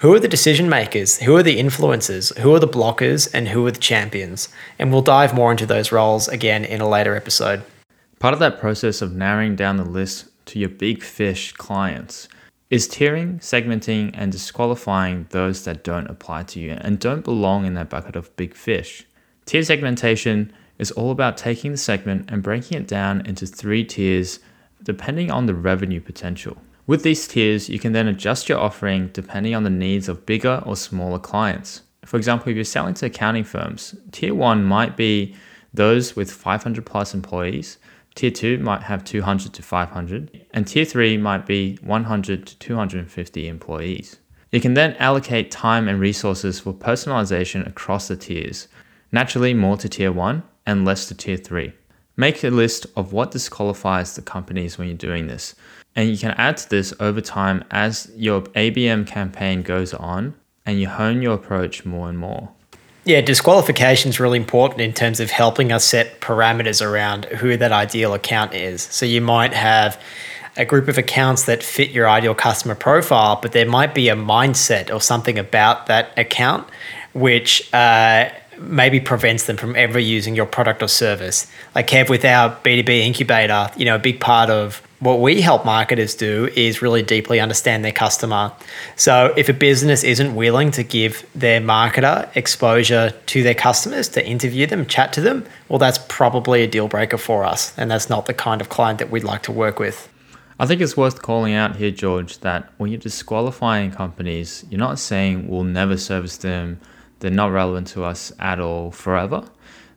who 0.00 0.12
are 0.12 0.20
the 0.20 0.28
decision 0.28 0.68
makers? 0.68 1.20
Who 1.20 1.35
are 1.37 1.42
the 1.42 1.59
influencers? 1.59 2.37
Who 2.40 2.55
are 2.55 2.61
the 2.61 2.68
blockers? 2.68 3.31
And 3.33 3.48
who 3.48 3.66
are 3.66 3.70
the 3.70 3.81
champions? 3.81 4.50
And 4.78 4.92
we'll 4.92 5.00
dive 5.00 5.33
more 5.33 5.50
into 5.50 5.64
those 5.64 5.90
roles 5.90 6.28
again 6.28 6.66
in 6.66 6.83
a 6.83 6.88
later 6.88 7.16
episode. 7.16 7.62
Part 8.18 8.35
of 8.35 8.40
that 8.40 8.61
process 8.61 9.00
of 9.00 9.14
narrowing 9.14 9.57
down 9.57 9.78
the 9.78 9.87
list 9.87 10.26
to 10.48 10.59
your 10.59 10.68
big 10.68 11.02
fish 11.02 11.52
clients 11.52 12.28
is 12.72 12.88
tiering, 12.88 13.38
segmenting, 13.38 14.11
and 14.14 14.32
disqualifying 14.32 15.26
those 15.28 15.62
that 15.66 15.85
don't 15.85 16.06
apply 16.06 16.42
to 16.42 16.58
you 16.58 16.70
and 16.80 16.98
don't 16.98 17.22
belong 17.22 17.66
in 17.66 17.74
that 17.74 17.90
bucket 17.90 18.16
of 18.16 18.35
big 18.35 18.54
fish. 18.54 19.04
Tier 19.44 19.62
segmentation 19.62 20.50
is 20.78 20.90
all 20.92 21.11
about 21.11 21.37
taking 21.37 21.72
the 21.72 21.76
segment 21.76 22.30
and 22.30 22.42
breaking 22.42 22.78
it 22.78 22.88
down 22.88 23.20
into 23.26 23.44
three 23.44 23.85
tiers 23.85 24.40
depending 24.82 25.30
on 25.30 25.44
the 25.44 25.52
revenue 25.54 26.00
potential. 26.00 26.56
With 26.87 27.02
these 27.02 27.28
tiers, 27.28 27.68
you 27.68 27.78
can 27.78 27.92
then 27.92 28.08
adjust 28.08 28.48
your 28.48 28.58
offering 28.58 29.08
depending 29.08 29.54
on 29.54 29.64
the 29.64 29.68
needs 29.68 30.08
of 30.08 30.24
bigger 30.24 30.62
or 30.64 30.74
smaller 30.74 31.18
clients. 31.18 31.82
For 32.06 32.16
example, 32.16 32.48
if 32.48 32.54
you're 32.54 32.64
selling 32.64 32.94
to 32.94 33.06
accounting 33.06 33.44
firms, 33.44 33.94
tier 34.12 34.35
1 34.35 34.64
might 34.64 34.96
be 34.96 35.37
those 35.74 36.16
with 36.16 36.32
500 36.32 36.87
plus 36.87 37.12
employees, 37.12 37.76
Tier 38.14 38.31
2 38.31 38.59
might 38.59 38.83
have 38.83 39.05
200 39.05 39.53
to 39.55 39.62
500, 39.62 40.46
and 40.53 40.66
Tier 40.66 40.85
3 40.85 41.16
might 41.16 41.46
be 41.46 41.77
100 41.83 42.46
to 42.46 42.59
250 42.59 43.48
employees. 43.48 44.18
You 44.51 44.61
can 44.61 44.75
then 44.75 44.94
allocate 44.96 45.51
time 45.51 45.88
and 45.88 45.98
resources 45.98 46.61
for 46.61 46.75
personalization 46.75 47.66
across 47.66 48.09
the 48.09 48.16
tiers, 48.16 48.68
naturally 49.11 49.55
more 49.55 49.79
to 49.79 49.88
Tier 49.88 50.12
1 50.12 50.42
and 50.66 50.85
less 50.85 51.09
to 51.09 51.14
Tier 51.14 51.38
3. 51.38 51.72
Make 52.16 52.44
a 52.44 52.51
list 52.51 52.87
of 52.94 53.14
what 53.14 53.31
disqualifies 53.31 54.14
the 54.14 54.22
companies 54.22 54.77
when 54.77 54.88
you're 54.88 54.96
doing 54.96 55.27
this, 55.27 55.55
and 55.96 56.11
you 56.11 56.18
can 56.18 56.33
add 56.33 56.59
to 56.59 56.68
this 56.68 56.92
over 57.01 57.22
time 57.22 57.64
as 57.70 58.11
your 58.14 58.42
ABM 58.42 59.07
campaign 59.07 59.62
goes 59.62 59.94
on 59.94 60.35
and 60.66 60.79
you 60.79 60.88
hone 60.88 61.22
your 61.22 61.35
approach 61.35 61.87
more 61.87 62.09
and 62.11 62.18
more. 62.18 62.51
Yeah, 63.05 63.21
disqualification 63.21 64.11
is 64.11 64.21
really 64.21 64.38
important 64.38 64.81
in 64.81 64.93
terms 64.93 65.19
of 65.19 65.31
helping 65.31 65.73
us 65.73 65.85
set 65.85 66.21
parameters 66.21 66.85
around 66.85 67.25
who 67.25 67.57
that 67.57 67.73
ideal 67.73 68.15
account 68.15 68.55
is. 68.55 68.83
So 68.83 69.05
you 69.05 69.21
might 69.21 69.53
have 69.55 70.01
a 70.57 70.65
group 70.65 70.87
of 70.87 70.99
accounts 70.99 71.45
that 71.45 71.65
fit 71.65 71.91
your 71.91 72.09
ideal 72.09 72.35
customer 72.35 72.77
profile, 72.77 73.41
but 73.43 73.53
there 73.53 73.67
might 73.67 73.93
be 73.93 74.09
a 74.09 74.15
mindset 74.15 74.95
or 74.95 75.01
something 75.01 75.38
about 75.38 75.87
that 75.87 76.17
account 76.17 76.69
which 77.12 77.73
uh, 77.75 78.31
maybe 78.59 79.01
prevents 79.01 79.45
them 79.47 79.57
from 79.57 79.75
ever 79.75 79.99
using 79.99 80.37
your 80.37 80.47
product 80.47 80.83
or 80.83 80.88
service. 80.88 81.51
Like 81.75 81.88
Kev, 81.88 82.09
with 82.09 82.25
our 82.25 82.51
B2B 82.65 82.88
incubator, 82.88 83.71
you 83.77 83.85
know, 83.85 83.97
a 83.97 83.99
big 83.99 84.21
part 84.21 84.49
of 84.49 84.81
what 85.03 85.21
we 85.21 85.41
help 85.41 85.65
marketers 85.65 86.15
do 86.15 86.49
is 86.55 86.81
really 86.81 87.03
deeply 87.03 87.41
understand 87.41 87.85
their 87.85 87.91
customer. 87.91 88.53
So 88.95 89.35
if 89.37 89.49
a 89.49 89.53
business 89.53 90.05
isn't 90.05 90.37
willing 90.37 90.71
to 90.71 90.85
give 90.85 91.27
their 91.35 91.61
marketer 91.61 92.31
exposure 92.37 93.11
to 93.11 93.43
their 93.43 93.57
customers, 93.57 94.09
to 94.11 94.25
interview 94.25 94.69
them, 94.69 94.87
chat 94.87 95.12
to 95.15 95.21
them, 95.21 95.45
well, 95.69 95.81
that's 95.81 95.99
probably 96.09 96.62
a 96.62 96.69
deal 96.69 96.87
breaker 96.87 97.19
for 97.19 97.45
us. 97.45 97.77
And 97.77 97.91
that's 97.91 98.09
not 98.09 98.27
the 98.27 98.35
kind 98.35 98.61
of 98.61 98.69
client 98.69 99.01
that 99.01 99.11
we'd 99.11 99.25
like 99.25 99.43
to 99.43 99.53
work 99.53 99.81
with. 99.81 100.09
I 100.61 100.67
think 100.67 100.81
it's 100.81 100.97
worth 100.97 101.21
calling 101.21 101.55
out 101.55 101.75
here, 101.75 101.91
George, 101.91 102.38
that 102.38 102.73
when 102.77 102.93
you're 102.93 103.01
disqualifying 103.01 103.91
companies, 103.91 104.65
you're 104.71 104.79
not 104.79 105.01
saying 105.01 105.49
we'll 105.49 105.65
never 105.65 105.97
service 105.97 106.37
them, 106.37 106.79
they're 107.19 107.33
not 107.33 107.51
relevant 107.51 107.88
to 107.88 108.05
us 108.05 108.31
at 108.38 108.61
all 108.61 108.93
forever. 108.93 109.43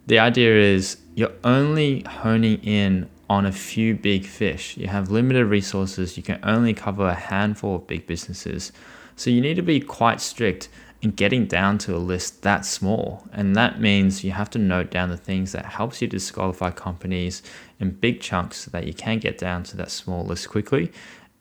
The 0.07 0.17
idea 0.17 0.55
is 0.55 0.97
you're 1.13 1.33
only 1.43 2.01
honing 2.01 2.57
in 2.63 3.07
on 3.29 3.45
a 3.45 3.51
few 3.51 3.95
big 3.95 4.25
fish. 4.25 4.77
You 4.77 4.87
have 4.87 5.11
limited 5.11 5.45
resources, 5.45 6.17
you 6.17 6.23
can 6.23 6.39
only 6.43 6.73
cover 6.73 7.07
a 7.07 7.15
handful 7.15 7.75
of 7.75 7.87
big 7.87 8.05
businesses. 8.07 8.71
So 9.15 9.29
you 9.29 9.41
need 9.41 9.55
to 9.55 9.61
be 9.61 9.79
quite 9.79 10.21
strict 10.21 10.69
in 11.01 11.11
getting 11.11 11.45
down 11.45 11.77
to 11.77 11.95
a 11.95 11.97
list 11.97 12.41
that 12.43 12.65
small. 12.65 13.27
And 13.31 13.55
that 13.55 13.79
means 13.79 14.23
you 14.23 14.31
have 14.31 14.49
to 14.51 14.59
note 14.59 14.91
down 14.91 15.09
the 15.09 15.17
things 15.17 15.51
that 15.51 15.65
helps 15.65 16.01
you 16.01 16.07
disqualify 16.07 16.71
companies 16.71 17.43
in 17.79 17.91
big 17.91 18.21
chunks 18.21 18.57
so 18.57 18.71
that 18.71 18.87
you 18.87 18.93
can 18.93 19.19
get 19.19 19.37
down 19.37 19.63
to 19.63 19.77
that 19.77 19.91
small 19.91 20.25
list 20.25 20.49
quickly. 20.49 20.91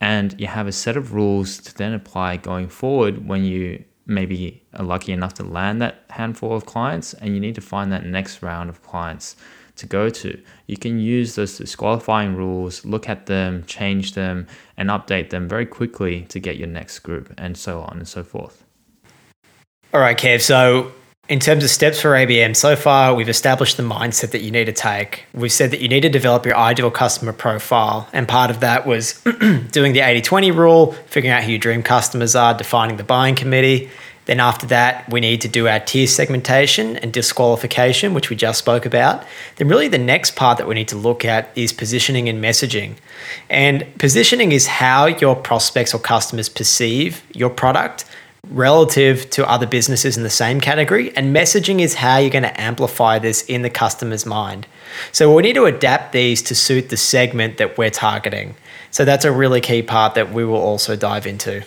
And 0.00 0.38
you 0.38 0.46
have 0.48 0.66
a 0.66 0.72
set 0.72 0.96
of 0.96 1.14
rules 1.14 1.58
to 1.58 1.74
then 1.74 1.94
apply 1.94 2.36
going 2.36 2.68
forward 2.68 3.26
when 3.26 3.44
you 3.44 3.84
maybe 4.06 4.62
are 4.74 4.84
lucky 4.84 5.12
enough 5.12 5.34
to 5.34 5.42
land 5.42 5.80
that 5.80 6.04
handful 6.10 6.54
of 6.54 6.66
clients 6.66 7.14
and 7.14 7.32
you 7.34 7.40
need 7.40 7.54
to 7.54 7.60
find 7.60 7.90
that 7.90 8.04
next 8.04 8.42
round 8.42 8.68
of 8.68 8.82
clients 8.82 9.34
to 9.76 9.86
go 9.86 10.08
to. 10.08 10.40
You 10.66 10.76
can 10.76 10.98
use 10.98 11.34
those 11.34 11.58
disqualifying 11.58 12.36
rules, 12.36 12.84
look 12.84 13.08
at 13.08 13.26
them, 13.26 13.64
change 13.66 14.14
them, 14.14 14.46
and 14.76 14.88
update 14.88 15.30
them 15.30 15.48
very 15.48 15.66
quickly 15.66 16.22
to 16.22 16.38
get 16.38 16.56
your 16.56 16.68
next 16.68 17.00
group, 17.00 17.32
and 17.36 17.56
so 17.56 17.80
on 17.80 17.98
and 17.98 18.08
so 18.08 18.22
forth. 18.22 18.64
All 19.92 20.00
right, 20.00 20.16
Kev. 20.16 20.40
So, 20.40 20.92
in 21.28 21.38
terms 21.38 21.64
of 21.64 21.70
steps 21.70 22.00
for 22.00 22.10
ABM, 22.10 22.54
so 22.54 22.76
far 22.76 23.14
we've 23.14 23.28
established 23.28 23.76
the 23.76 23.82
mindset 23.82 24.32
that 24.32 24.42
you 24.42 24.50
need 24.50 24.66
to 24.66 24.72
take. 24.72 25.24
We've 25.32 25.52
said 25.52 25.70
that 25.70 25.80
you 25.80 25.88
need 25.88 26.02
to 26.02 26.10
develop 26.10 26.44
your 26.44 26.56
ideal 26.56 26.90
customer 26.90 27.32
profile, 27.32 28.08
and 28.12 28.28
part 28.28 28.50
of 28.50 28.60
that 28.60 28.86
was 28.86 29.22
doing 29.70 29.92
the 29.92 30.00
80 30.00 30.20
20 30.20 30.50
rule, 30.50 30.92
figuring 31.06 31.32
out 31.32 31.44
who 31.44 31.52
your 31.52 31.58
dream 31.58 31.82
customers 31.82 32.36
are, 32.36 32.54
defining 32.54 32.96
the 32.96 33.04
buying 33.04 33.34
committee, 33.34 33.90
then 34.26 34.40
after 34.40 34.66
that, 34.66 35.10
we 35.10 35.20
need 35.20 35.40
to 35.42 35.48
do 35.48 35.68
our 35.68 35.80
tier 35.80 36.06
segmentation 36.06 36.96
and 36.96 37.12
disqualification, 37.12 38.14
which 38.14 38.30
we 38.30 38.36
just 38.36 38.58
spoke 38.58 38.86
about. 38.86 39.24
Then 39.56 39.68
really 39.68 39.88
the 39.88 39.98
next 39.98 40.34
part 40.34 40.58
that 40.58 40.66
we 40.66 40.74
need 40.74 40.88
to 40.88 40.96
look 40.96 41.24
at 41.24 41.50
is 41.54 41.72
positioning 41.72 42.28
and 42.28 42.42
messaging. 42.42 42.94
And 43.50 43.86
positioning 43.98 44.52
is 44.52 44.66
how 44.66 45.06
your 45.06 45.36
prospects 45.36 45.94
or 45.94 45.98
customers 46.00 46.48
perceive 46.48 47.22
your 47.34 47.50
product 47.50 48.04
relative 48.50 49.28
to 49.30 49.48
other 49.48 49.66
businesses 49.66 50.16
in 50.16 50.22
the 50.22 50.30
same 50.30 50.60
category. 50.60 51.14
And 51.16 51.34
messaging 51.34 51.80
is 51.80 51.94
how 51.94 52.18
you're 52.18 52.30
going 52.30 52.42
to 52.42 52.60
amplify 52.60 53.18
this 53.18 53.42
in 53.42 53.62
the 53.62 53.70
customer's 53.70 54.26
mind. 54.26 54.66
So 55.12 55.34
we 55.34 55.42
need 55.42 55.54
to 55.54 55.64
adapt 55.64 56.12
these 56.12 56.42
to 56.42 56.54
suit 56.54 56.88
the 56.88 56.96
segment 56.96 57.58
that 57.58 57.76
we're 57.78 57.90
targeting. 57.90 58.54
So 58.90 59.04
that's 59.04 59.24
a 59.24 59.32
really 59.32 59.60
key 59.60 59.82
part 59.82 60.14
that 60.14 60.32
we 60.32 60.44
will 60.44 60.60
also 60.60 60.94
dive 60.94 61.26
into. 61.26 61.64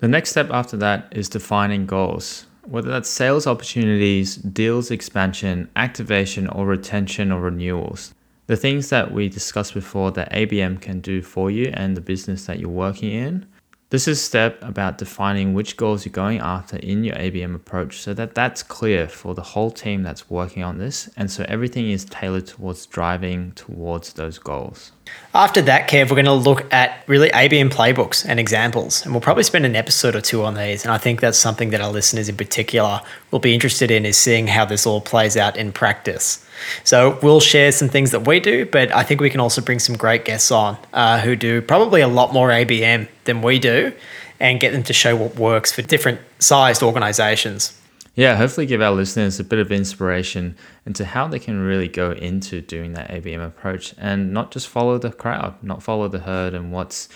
The 0.00 0.08
next 0.08 0.30
step 0.30 0.50
after 0.50 0.76
that 0.76 1.08
is 1.10 1.28
defining 1.28 1.84
goals. 1.84 2.46
Whether 2.62 2.88
that's 2.90 3.08
sales 3.08 3.48
opportunities, 3.48 4.36
deals 4.36 4.92
expansion, 4.92 5.68
activation, 5.74 6.46
or 6.46 6.66
retention 6.66 7.32
or 7.32 7.40
renewals. 7.40 8.14
The 8.46 8.56
things 8.56 8.90
that 8.90 9.10
we 9.12 9.28
discussed 9.28 9.74
before 9.74 10.12
that 10.12 10.32
ABM 10.32 10.80
can 10.80 11.00
do 11.00 11.20
for 11.20 11.50
you 11.50 11.72
and 11.74 11.96
the 11.96 12.00
business 12.00 12.46
that 12.46 12.60
you're 12.60 12.70
working 12.70 13.10
in 13.10 13.46
this 13.90 14.06
is 14.06 14.20
step 14.22 14.62
about 14.62 14.98
defining 14.98 15.54
which 15.54 15.76
goals 15.76 16.04
you're 16.04 16.12
going 16.12 16.38
after 16.40 16.76
in 16.76 17.04
your 17.04 17.14
ABM 17.16 17.54
approach 17.54 18.00
so 18.00 18.12
that 18.14 18.34
that's 18.34 18.62
clear 18.62 19.08
for 19.08 19.34
the 19.34 19.42
whole 19.42 19.70
team 19.70 20.02
that's 20.02 20.28
working 20.28 20.62
on 20.62 20.78
this 20.78 21.08
and 21.16 21.30
so 21.30 21.44
everything 21.48 21.90
is 21.90 22.04
tailored 22.04 22.46
towards 22.46 22.86
driving 22.86 23.52
towards 23.52 24.12
those 24.14 24.38
goals. 24.38 24.92
After 25.34 25.62
that, 25.62 25.88
Kev, 25.88 26.10
we're 26.10 26.16
going 26.16 26.24
to 26.26 26.32
look 26.32 26.70
at 26.72 27.02
really 27.06 27.30
ABM 27.30 27.70
playbooks 27.70 28.26
and 28.26 28.38
examples, 28.38 29.04
and 29.04 29.14
we'll 29.14 29.20
probably 29.20 29.42
spend 29.42 29.64
an 29.64 29.76
episode 29.76 30.14
or 30.14 30.20
two 30.20 30.44
on 30.44 30.54
these. 30.54 30.84
And 30.84 30.92
I 30.92 30.98
think 30.98 31.20
that's 31.20 31.38
something 31.38 31.70
that 31.70 31.80
our 31.80 31.90
listeners 31.90 32.28
in 32.28 32.36
particular 32.36 33.00
will 33.30 33.38
be 33.38 33.54
interested 33.54 33.90
in 33.90 34.04
is 34.04 34.16
seeing 34.16 34.48
how 34.48 34.64
this 34.64 34.86
all 34.86 35.00
plays 35.00 35.36
out 35.36 35.56
in 35.56 35.72
practice. 35.72 36.44
So 36.84 37.18
we'll 37.22 37.40
share 37.40 37.72
some 37.72 37.88
things 37.88 38.10
that 38.10 38.26
we 38.26 38.40
do, 38.40 38.66
but 38.66 38.94
I 38.94 39.02
think 39.02 39.20
we 39.20 39.30
can 39.30 39.40
also 39.40 39.60
bring 39.60 39.78
some 39.78 39.96
great 39.96 40.24
guests 40.24 40.50
on 40.50 40.76
uh, 40.92 41.20
who 41.20 41.36
do 41.36 41.62
probably 41.62 42.00
a 42.00 42.08
lot 42.08 42.32
more 42.32 42.48
ABM 42.48 43.08
than 43.24 43.42
we 43.42 43.58
do 43.58 43.92
and 44.40 44.60
get 44.60 44.72
them 44.72 44.82
to 44.84 44.92
show 44.92 45.16
what 45.16 45.36
works 45.36 45.72
for 45.72 45.82
different 45.82 46.20
sized 46.38 46.82
organizations. 46.82 47.78
Yeah, 48.14 48.34
hopefully 48.34 48.66
give 48.66 48.82
our 48.82 48.90
listeners 48.90 49.38
a 49.38 49.44
bit 49.44 49.60
of 49.60 49.70
inspiration 49.70 50.56
into 50.84 51.04
how 51.04 51.28
they 51.28 51.38
can 51.38 51.60
really 51.60 51.86
go 51.86 52.10
into 52.10 52.60
doing 52.60 52.94
that 52.94 53.10
ABM 53.10 53.46
approach 53.46 53.94
and 53.96 54.32
not 54.32 54.50
just 54.50 54.66
follow 54.66 54.98
the 54.98 55.12
crowd, 55.12 55.54
not 55.62 55.84
follow 55.84 56.08
the 56.08 56.18
herd 56.18 56.52
and 56.52 56.72
what's 56.72 57.08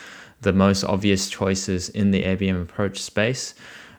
the 0.42 0.52
most 0.52 0.85
obvious 0.85 1.28
choices 1.28 1.88
in 1.88 2.12
the 2.12 2.22
ABM 2.22 2.62
approach 2.62 3.02
space, 3.02 3.55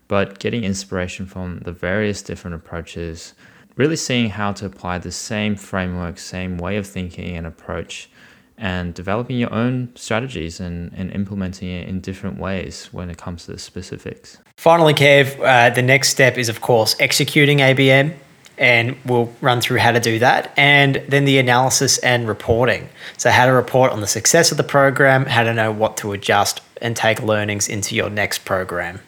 but 0.08 0.40
getting 0.40 0.64
inspiration 0.64 1.26
from 1.26 1.60
the 1.60 1.72
various 1.74 2.22
different 2.22 2.56
approaches 2.56 3.34
really 3.76 3.96
seeing 3.96 4.30
how 4.30 4.52
to 4.54 4.66
apply 4.66 5.00
the 5.00 5.12
same 5.12 5.56
framework, 5.56 6.18
same 6.18 6.58
way 6.58 6.78
of 6.78 6.86
thinking 6.88 7.36
and 7.36 7.48
approach, 7.48 8.10
and 8.58 8.94
developing 8.94 9.38
your 9.38 9.54
own 9.54 9.92
strategies 9.96 10.60
and, 10.60 10.92
and 10.96 11.12
implementing 11.12 11.70
it 11.70 11.88
in 11.88 12.00
different 12.00 12.38
ways 12.38 12.90
when 12.92 13.10
it 13.10 13.18
comes 13.18 13.46
to 13.46 13.52
the 13.52 13.60
specifics. 13.60 14.38
Finally, 14.58 14.94
Kev, 14.94 15.40
uh, 15.40 15.74
the 15.74 15.82
next 15.82 16.10
step 16.10 16.38
is, 16.38 16.50
of 16.50 16.62
course, 16.62 16.96
executing 17.00 17.60
ABM. 17.60 18.14
And 18.56 18.96
we'll 19.04 19.34
run 19.42 19.62
through 19.62 19.80
how 19.80 19.92
to 19.92 20.00
do 20.00 20.20
that. 20.20 20.54
And 20.56 21.04
then 21.10 21.26
the 21.26 21.40
analysis 21.40 21.98
and 21.98 22.28
reporting. 22.28 22.88
So, 23.18 23.32
how 23.32 23.48
to 23.48 23.52
report 23.52 23.92
on 23.92 24.02
the 24.02 24.08
success 24.08 24.52
of 24.52 24.58
the 24.58 24.64
program, 24.64 25.26
how 25.26 25.42
to 25.42 25.56
know 25.56 25.72
what 25.72 25.98
to 25.98 26.12
adjust 26.12 26.62
and 26.80 26.96
take 26.96 27.24
learnings 27.24 27.68
into 27.68 27.96
your 27.96 28.12
next 28.12 28.46
program. 28.46 29.00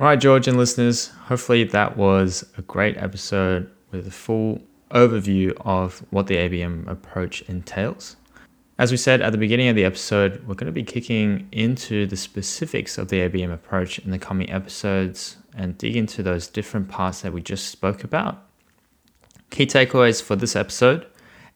All 0.00 0.06
right, 0.06 0.18
George 0.18 0.48
and 0.48 0.56
listeners, 0.56 1.08
hopefully 1.08 1.64
that 1.64 1.98
was 1.98 2.42
a 2.56 2.62
great 2.62 2.96
episode 2.96 3.70
with 3.90 4.06
a 4.06 4.10
full 4.10 4.60
overview 4.90 5.52
of 5.60 6.04
what 6.10 6.26
the 6.26 6.36
ABM 6.36 6.88
approach 6.88 7.42
entails. 7.42 8.16
As 8.78 8.90
we 8.90 8.96
said 8.96 9.20
at 9.20 9.32
the 9.32 9.38
beginning 9.38 9.68
of 9.68 9.76
the 9.76 9.84
episode, 9.84 10.42
we're 10.46 10.54
going 10.54 10.66
to 10.66 10.72
be 10.72 10.82
kicking 10.82 11.48
into 11.52 12.06
the 12.06 12.16
specifics 12.16 12.96
of 12.96 13.08
the 13.08 13.20
ABM 13.20 13.52
approach 13.52 13.98
in 13.98 14.10
the 14.10 14.18
coming 14.18 14.50
episodes 14.50 15.36
and 15.54 15.76
dig 15.76 15.96
into 15.96 16.22
those 16.22 16.48
different 16.48 16.88
parts 16.88 17.20
that 17.20 17.32
we 17.32 17.42
just 17.42 17.68
spoke 17.68 18.04
about. 18.04 18.42
Key 19.50 19.66
takeaways 19.66 20.22
for 20.22 20.36
this 20.36 20.56
episode 20.56 21.06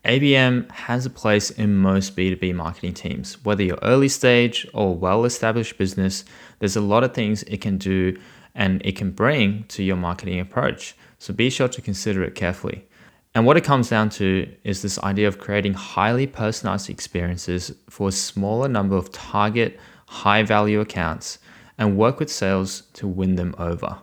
ABM 0.04 0.70
has 0.70 1.06
a 1.06 1.10
place 1.10 1.50
in 1.50 1.76
most 1.76 2.14
B2B 2.14 2.54
marketing 2.54 2.92
teams. 2.92 3.42
Whether 3.42 3.62
you're 3.62 3.78
early 3.80 4.08
stage 4.08 4.66
or 4.74 4.94
well 4.94 5.24
established 5.24 5.78
business, 5.78 6.26
there's 6.58 6.76
a 6.76 6.82
lot 6.82 7.04
of 7.04 7.14
things 7.14 7.42
it 7.44 7.62
can 7.62 7.78
do 7.78 8.18
and 8.54 8.80
it 8.84 8.96
can 8.96 9.10
bring 9.10 9.64
to 9.64 9.82
your 9.82 9.96
marketing 9.96 10.40
approach. 10.40 10.94
So 11.18 11.32
be 11.32 11.50
sure 11.50 11.68
to 11.68 11.80
consider 11.80 12.22
it 12.22 12.34
carefully. 12.34 12.86
And 13.34 13.46
what 13.46 13.56
it 13.56 13.64
comes 13.64 13.90
down 13.90 14.10
to 14.10 14.48
is 14.62 14.82
this 14.82 14.98
idea 15.00 15.26
of 15.26 15.38
creating 15.38 15.74
highly 15.74 16.26
personalized 16.26 16.88
experiences 16.88 17.74
for 17.90 18.08
a 18.08 18.12
smaller 18.12 18.68
number 18.68 18.96
of 18.96 19.10
target, 19.10 19.78
high 20.06 20.44
value 20.44 20.80
accounts 20.80 21.38
and 21.76 21.96
work 21.96 22.20
with 22.20 22.30
sales 22.30 22.82
to 22.92 23.08
win 23.08 23.34
them 23.34 23.54
over. 23.58 23.98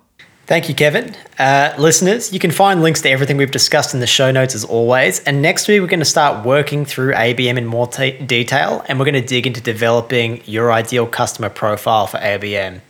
Thank 0.47 0.67
you, 0.67 0.75
Kevin. 0.75 1.15
Uh, 1.39 1.73
listeners, 1.77 2.33
you 2.33 2.39
can 2.39 2.51
find 2.51 2.81
links 2.81 3.01
to 3.03 3.09
everything 3.09 3.37
we've 3.37 3.51
discussed 3.51 3.93
in 3.93 4.01
the 4.01 4.07
show 4.07 4.31
notes 4.31 4.53
as 4.53 4.65
always. 4.65 5.21
And 5.21 5.41
next 5.41 5.69
week, 5.69 5.79
we're 5.79 5.87
going 5.87 5.99
to 5.99 6.05
start 6.05 6.45
working 6.45 6.83
through 6.83 7.13
ABM 7.13 7.57
in 7.57 7.65
more 7.65 7.87
t- 7.87 8.17
detail 8.17 8.83
and 8.89 8.99
we're 8.99 9.05
going 9.05 9.21
to 9.21 9.25
dig 9.25 9.47
into 9.47 9.61
developing 9.61 10.41
your 10.43 10.73
ideal 10.73 11.07
customer 11.07 11.47
profile 11.47 12.05
for 12.05 12.17
ABM. 12.17 12.81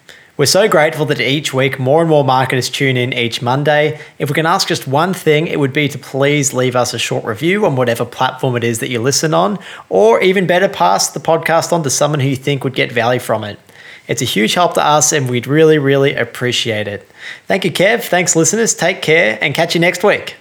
We're 0.41 0.47
so 0.47 0.67
grateful 0.67 1.05
that 1.05 1.21
each 1.21 1.53
week 1.53 1.77
more 1.77 2.01
and 2.01 2.09
more 2.09 2.23
marketers 2.23 2.67
tune 2.67 2.97
in 2.97 3.13
each 3.13 3.43
Monday. 3.43 4.01
If 4.17 4.27
we 4.27 4.33
can 4.33 4.47
ask 4.47 4.67
just 4.67 4.87
one 4.87 5.13
thing, 5.13 5.45
it 5.45 5.59
would 5.59 5.71
be 5.71 5.87
to 5.89 5.99
please 5.99 6.51
leave 6.51 6.75
us 6.75 6.95
a 6.95 6.97
short 6.97 7.23
review 7.25 7.63
on 7.63 7.75
whatever 7.75 8.05
platform 8.05 8.55
it 8.55 8.63
is 8.63 8.79
that 8.79 8.89
you 8.89 8.99
listen 8.99 9.35
on, 9.35 9.59
or 9.87 10.19
even 10.19 10.47
better, 10.47 10.67
pass 10.67 11.11
the 11.11 11.19
podcast 11.19 11.71
on 11.71 11.83
to 11.83 11.91
someone 11.91 12.21
who 12.21 12.29
you 12.29 12.35
think 12.35 12.63
would 12.63 12.73
get 12.73 12.91
value 12.91 13.19
from 13.19 13.43
it. 13.43 13.59
It's 14.07 14.23
a 14.23 14.25
huge 14.25 14.55
help 14.55 14.73
to 14.73 14.83
us, 14.83 15.13
and 15.13 15.29
we'd 15.29 15.45
really, 15.45 15.77
really 15.77 16.15
appreciate 16.15 16.87
it. 16.87 17.07
Thank 17.45 17.63
you, 17.63 17.71
Kev. 17.71 18.01
Thanks, 18.01 18.35
listeners. 18.35 18.73
Take 18.73 19.03
care 19.03 19.37
and 19.43 19.53
catch 19.53 19.75
you 19.75 19.79
next 19.79 20.03
week. 20.03 20.37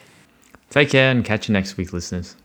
Take 0.71 0.89
care 0.89 1.11
and 1.11 1.23
catch 1.23 1.47
you 1.47 1.53
next 1.53 1.77
week, 1.77 1.93
listeners. 1.93 2.37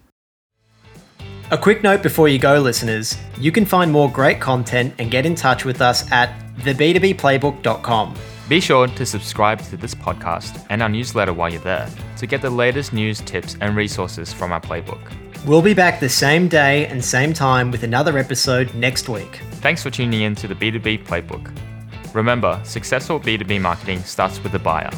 A 1.51 1.57
quick 1.57 1.83
note 1.83 2.03
before 2.03 2.27
you 2.27 2.37
go, 2.37 2.59
listeners 2.59 3.17
you 3.39 3.53
can 3.53 3.63
find 3.63 3.93
more 3.93 4.11
great 4.11 4.41
content 4.41 4.93
and 4.99 5.09
get 5.09 5.25
in 5.25 5.35
touch 5.35 5.63
with 5.63 5.79
us 5.79 6.11
at 6.11 6.44
theb2bplaybook.com. 6.57 8.15
Be 8.47 8.59
sure 8.59 8.87
to 8.87 9.05
subscribe 9.05 9.59
to 9.63 9.77
this 9.77 9.95
podcast 9.95 10.65
and 10.69 10.83
our 10.83 10.89
newsletter 10.89 11.33
while 11.33 11.49
you're 11.49 11.61
there 11.61 11.89
to 12.17 12.27
get 12.27 12.41
the 12.41 12.49
latest 12.49 12.93
news, 12.93 13.21
tips, 13.21 13.57
and 13.61 13.75
resources 13.75 14.31
from 14.31 14.51
our 14.51 14.61
playbook. 14.61 15.01
We'll 15.45 15.61
be 15.61 15.73
back 15.73 15.99
the 15.99 16.09
same 16.09 16.47
day 16.47 16.87
and 16.87 17.03
same 17.03 17.33
time 17.33 17.69
with 17.69 17.83
another 17.83 18.17
episode 18.17 18.73
next 18.73 19.09
week. 19.09 19.41
Thanks 19.61 19.83
for 19.83 19.89
tuning 19.91 20.21
in 20.21 20.35
to 20.35 20.47
the 20.47 20.55
B2B 20.55 21.05
Playbook. 21.05 21.55
Remember, 22.15 22.59
successful 22.63 23.19
B2B 23.19 23.61
marketing 23.61 23.99
starts 23.99 24.41
with 24.41 24.53
the 24.53 24.59
buyer. 24.59 24.89